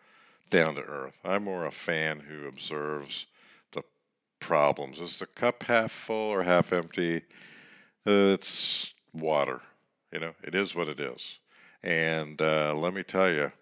down 0.51 0.75
to 0.77 0.83
earth. 0.83 1.21
I'm 1.25 1.45
more 1.45 1.67
a 1.67 1.71
fan 1.71 2.21
who 2.21 2.47
observes 2.47 3.27
the 3.73 3.83
problems. 4.41 5.01
Is 5.01 5.19
the 5.19 5.27
cup 5.27 5.65
half 5.65 5.91
full 5.91 6.31
or 6.33 6.43
half 6.43 6.73
empty? 6.73 7.23
It's 8.07 8.95
water. 9.13 9.61
You 10.13 10.21
know, 10.21 10.35
it 10.43 10.55
is 10.55 10.75
what 10.75 10.89
it 10.89 11.01
is. 11.01 11.39
And 11.83 12.41
uh, 12.41 12.75
let 12.75 12.95
me 12.95 13.03
tell 13.03 13.31
you, 13.31 13.53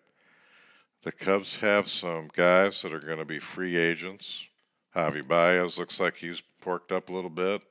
the 1.03 1.13
Cubs 1.13 1.57
have 1.57 1.89
some 1.89 2.31
guys 2.33 2.83
that 2.83 2.93
are 2.93 3.01
going 3.01 3.19
to 3.19 3.25
be 3.25 3.41
free 3.41 3.77
agents. 3.77 4.47
Javi 4.95 5.27
Baez 5.27 5.79
looks 5.79 5.99
like 5.99 6.17
he's 6.17 6.43
porked 6.61 6.93
up 6.93 7.09
a 7.09 7.13
little 7.13 7.31
bit. 7.31 7.63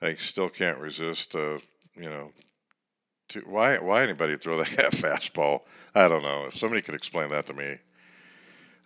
I 0.00 0.14
still 0.14 0.48
can't 0.48 0.78
resist, 0.78 1.34
uh, 1.34 1.58
you 1.94 2.08
know, 2.08 2.32
to, 3.28 3.40
why 3.40 3.78
why 3.78 4.02
anybody 4.02 4.36
throw 4.36 4.58
that 4.58 4.68
fastball? 4.92 5.62
I 5.94 6.08
don't 6.08 6.22
know. 6.22 6.46
If 6.46 6.56
somebody 6.56 6.80
could 6.80 6.94
explain 6.94 7.28
that 7.28 7.46
to 7.46 7.52
me, 7.52 7.78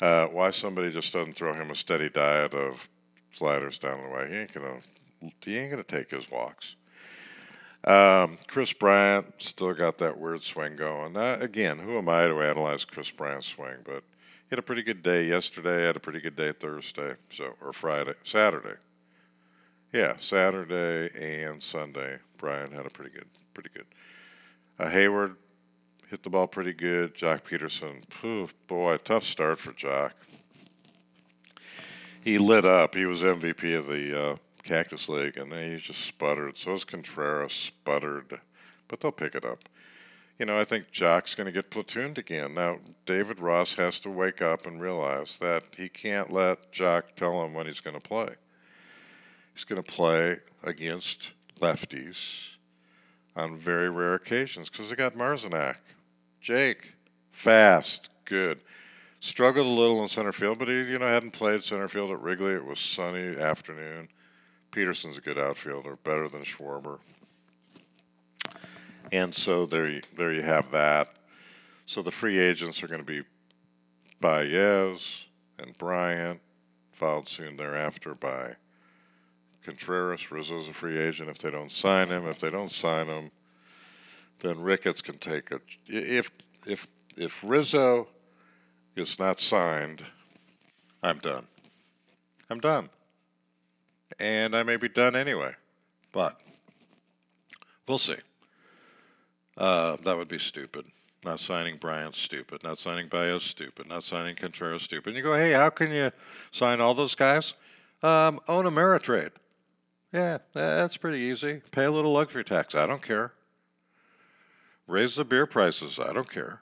uh, 0.01 0.27
why 0.27 0.51
somebody 0.51 0.91
just 0.91 1.13
doesn't 1.13 1.35
throw 1.35 1.55
him 1.55 1.71
a 1.71 1.75
steady 1.75 2.09
diet 2.09 2.55
of 2.55 2.89
sliders 3.33 3.79
down 3.79 4.03
the 4.03 4.09
way? 4.09 4.29
He 4.29 4.37
ain't 4.37 4.53
gonna 4.53 4.81
he 5.41 5.59
ain't 5.59 5.71
gonna 5.71 5.85
take 5.85 6.11
his 6.11 6.31
walks. 6.31 6.77
Um, 7.85 8.39
Kris 8.47 8.73
Bryant 8.73 9.27
still 9.39 9.75
got 9.75 9.99
that 9.99 10.19
weird 10.19 10.43
swing 10.43 10.77
going. 10.77 11.17
Uh, 11.17 11.37
again, 11.41 11.79
who 11.79 11.99
am 11.99 12.09
I 12.09 12.25
to 12.27 12.41
analyze 12.41 12.85
Kris 12.85 13.11
Bryant's 13.11 13.47
swing? 13.47 13.77
But 13.85 14.03
he 14.45 14.51
had 14.51 14.59
a 14.59 14.63
pretty 14.63 14.83
good 14.83 15.03
day 15.03 15.27
yesterday. 15.27 15.85
Had 15.85 15.97
a 15.97 16.01
pretty 16.01 16.21
good 16.21 16.37
day 16.37 16.53
Thursday, 16.53 17.15
so 17.31 17.55
or 17.61 17.73
Friday, 17.73 18.15
Saturday. 18.25 18.77
Yeah, 19.93 20.15
Saturday 20.19 21.11
and 21.45 21.63
Sunday, 21.63 22.19
Bryant 22.39 22.73
had 22.73 22.85
a 22.85 22.91
pretty 22.91 23.13
good, 23.13 23.29
pretty 23.53 23.71
good. 23.73 23.87
Uh, 24.79 24.91
Heyward 24.91 25.37
hit 26.15 26.23
the 26.23 26.31
ball 26.31 26.47
pretty 26.47 26.73
good. 26.73 27.13
Joc 27.17 27.43
Pederson, 27.43 28.05
phew, 28.09 28.49
boy, 28.69 28.97
tough 28.99 29.25
start 29.25 29.59
for 29.59 29.73
Joc. 29.73 30.13
He 32.23 32.39
lit 32.39 32.65
up. 32.65 32.95
He 32.95 33.05
was 33.05 33.25
MVP 33.25 33.77
of 33.77 33.89
the 33.89 34.17
uh, 34.17 34.37
Cactus 34.63 35.09
League, 35.09 35.37
and 35.37 35.51
then 35.51 35.73
he 35.73 35.77
just 35.79 36.03
sputtered. 36.03 36.57
So 36.57 36.75
is 36.75 36.85
Contreras 36.85 37.53
sputtered, 37.53 38.39
but 38.87 39.01
they'll 39.01 39.11
pick 39.11 39.35
it 39.35 39.45
up. 39.45 39.69
You 40.39 40.47
know, 40.47 40.57
I 40.57 40.63
think 40.63 40.93
Joc's 40.93 41.35
going 41.35 41.47
to 41.47 41.53
get 41.53 41.73
platooned 41.73 42.17
again. 42.17 42.55
Now, 42.55 42.79
David 43.07 43.41
Ross 43.41 43.75
has 43.75 43.99
to 44.01 44.09
wake 44.09 44.41
up 44.41 44.67
and 44.67 44.81
realize 44.81 45.39
that 45.39 45.65
he 45.77 45.89
can't 45.89 46.33
let 46.33 46.71
Joc 46.73 47.17
tell 47.17 47.45
him 47.45 47.55
when 47.55 47.67
he's 47.67 47.81
going 47.81 48.01
to 48.01 48.01
play. 48.01 48.37
He's 49.53 49.65
going 49.65 49.83
to 49.83 49.93
play 49.93 50.37
against 50.63 51.33
lefties 51.61 52.51
on 53.35 53.57
very 53.57 53.91
rare 53.91 54.15
occasions 54.15 54.69
because 54.71 54.91
they 54.91 54.97
got 54.97 55.17
Marisnick. 55.17 55.79
Jake, 56.45 56.93
fast, 57.31 58.11
good. 58.27 58.61
Struggled 59.21 59.67
a 59.67 59.71
little 59.71 60.03
in 60.03 60.09
center 60.09 60.31
field, 60.31 60.59
but 60.59 60.69
he, 60.69 60.75
you 60.75 60.99
know, 60.99 61.07
hadn't 61.07 61.31
played 61.31 61.65
center 61.65 61.89
field 61.89 62.11
at 62.11 62.21
Wrigley. 62.21 62.53
It 62.53 62.67
was 62.67 62.79
sunny 62.79 63.41
afternoon. 63.41 64.11
Pederson's 64.71 65.17
a 65.17 65.23
good 65.23 65.39
outfielder, 65.39 65.97
better 66.05 66.29
than 66.29 66.43
Schwarber. 66.43 66.99
And 69.11 69.35
so 69.35 69.65
there, 69.65 69.89
you, 69.89 70.03
there 70.19 70.35
you 70.35 70.43
have 70.43 70.71
that. 70.73 71.15
So 71.87 72.03
the 72.03 72.11
free 72.11 72.39
agents 72.39 72.83
are 72.83 72.89
going 72.89 73.01
to 73.01 73.07
be 73.07 73.23
Baez 74.21 75.25
and 75.59 75.79
Bryant, 75.79 76.41
followed 76.93 77.27
soon 77.27 77.57
thereafter 77.57 78.15
by 78.15 78.57
Contreras. 79.65 80.31
Rizzo's 80.31 80.69
a 80.69 80.75
free 80.75 80.99
agent 80.99 81.31
if 81.31 81.39
they 81.39 81.51
don't 81.51 81.73
sign 81.73 82.09
him. 82.09 82.27
If 82.27 82.39
they 82.39 82.51
don't 82.51 82.71
sign 82.71 83.07
him, 83.07 83.31
then 84.41 84.61
Ricketts 84.61 85.03
can 85.03 85.19
take 85.19 85.51
a. 85.51 85.61
If 85.87 86.31
if 86.67 86.89
if 87.17 87.43
Rizzo 87.45 88.09
is 88.97 89.19
not 89.19 89.41
signed, 89.41 90.05
I'm 91.03 91.19
done. 91.19 91.47
I'm 92.51 92.61
done. 92.61 92.91
And 94.19 94.55
I 94.55 94.63
may 94.63 94.77
be 94.77 94.89
done 94.89 95.17
anyway, 95.17 95.55
but 96.13 96.41
we'll 97.89 97.99
see. 97.99 98.17
Uh, 99.57 99.97
that 100.05 100.17
would 100.17 100.29
be 100.29 100.39
stupid. 100.39 100.85
Not 101.25 101.41
signing 101.41 101.79
Bryant, 101.79 102.15
stupid. 102.15 102.63
Not 102.63 102.79
signing 102.79 103.09
Baez, 103.09 103.43
stupid. 103.43 103.89
Not 103.89 104.05
signing 104.05 104.37
Contreras, 104.37 104.83
stupid. 104.83 105.11
And 105.11 105.17
you 105.17 105.23
go, 105.23 105.35
hey, 105.35 105.53
how 105.53 105.71
can 105.71 105.91
you 105.91 106.11
sign 106.53 106.81
all 106.81 106.93
those 106.93 107.15
guys? 107.15 107.55
Um, 108.03 108.41
own 108.47 108.67
Ameritrade. 108.67 109.31
Yeah, 110.13 110.39
that's 110.53 110.97
pretty 110.97 111.19
easy. 111.19 111.63
Pay 111.71 111.85
a 111.85 111.91
little 111.91 112.13
luxury 112.13 112.45
tax. 112.45 112.75
I 112.75 112.87
don't 112.87 113.03
care. 113.03 113.33
Raise 114.87 115.15
the 115.15 115.25
beer 115.25 115.47
prices. 115.47 115.99
I 115.99 116.13
don't 116.13 116.31
care. 116.31 116.61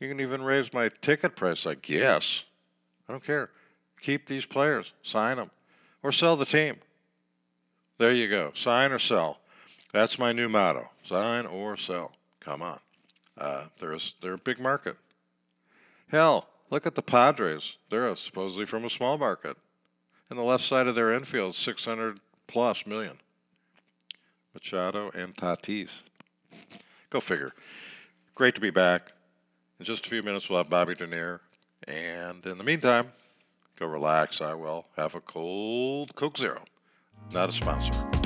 You 0.00 0.08
can 0.08 0.20
even 0.20 0.42
raise 0.42 0.72
my 0.72 0.90
ticket 1.00 1.36
price, 1.36 1.66
I 1.66 1.74
guess. 1.74 2.44
I 3.08 3.12
don't 3.12 3.24
care. 3.24 3.50
Keep 4.00 4.26
these 4.26 4.46
players. 4.46 4.92
Sign 5.02 5.36
them. 5.36 5.50
Or 6.02 6.10
sell 6.10 6.36
the 6.36 6.44
team. 6.44 6.76
There 7.98 8.12
you 8.12 8.28
go. 8.28 8.50
Sign 8.54 8.90
or 8.90 8.98
sell. 8.98 9.38
That's 9.92 10.18
my 10.18 10.32
new 10.32 10.48
motto. 10.48 10.88
Sign 11.02 11.46
or 11.46 11.76
sell. 11.76 12.12
Come 12.40 12.62
on. 12.62 12.80
Uh, 13.38 13.64
there's, 13.78 14.14
they're 14.20 14.34
a 14.34 14.38
big 14.38 14.58
market. 14.58 14.96
Hell, 16.08 16.48
look 16.70 16.86
at 16.86 16.94
the 16.94 17.02
Padres. 17.02 17.76
They're 17.90 18.14
supposedly 18.16 18.66
from 18.66 18.84
a 18.84 18.90
small 18.90 19.18
market. 19.18 19.56
And 20.28 20.38
the 20.38 20.42
left 20.42 20.64
side 20.64 20.86
of 20.86 20.94
their 20.94 21.12
infield, 21.12 21.54
600 21.54 22.18
plus 22.46 22.86
million. 22.86 23.18
Machado 24.54 25.10
and 25.14 25.34
Tatis. 25.36 25.90
Go 27.12 27.20
figure. 27.20 27.52
Great 28.34 28.54
to 28.54 28.60
be 28.62 28.70
back. 28.70 29.12
In 29.78 29.84
just 29.84 30.06
a 30.06 30.08
few 30.08 30.22
minutes, 30.22 30.48
we'll 30.48 30.60
have 30.60 30.70
Bobby 30.70 30.94
Dernier. 30.94 31.42
And 31.86 32.44
in 32.46 32.56
the 32.56 32.64
meantime, 32.64 33.08
go 33.78 33.84
relax. 33.84 34.40
I 34.40 34.54
will 34.54 34.86
have 34.96 35.14
a 35.14 35.20
cold 35.20 36.14
Coke 36.14 36.38
Zero. 36.38 36.64
Not 37.30 37.50
a 37.50 37.52
sponsor. 37.52 38.21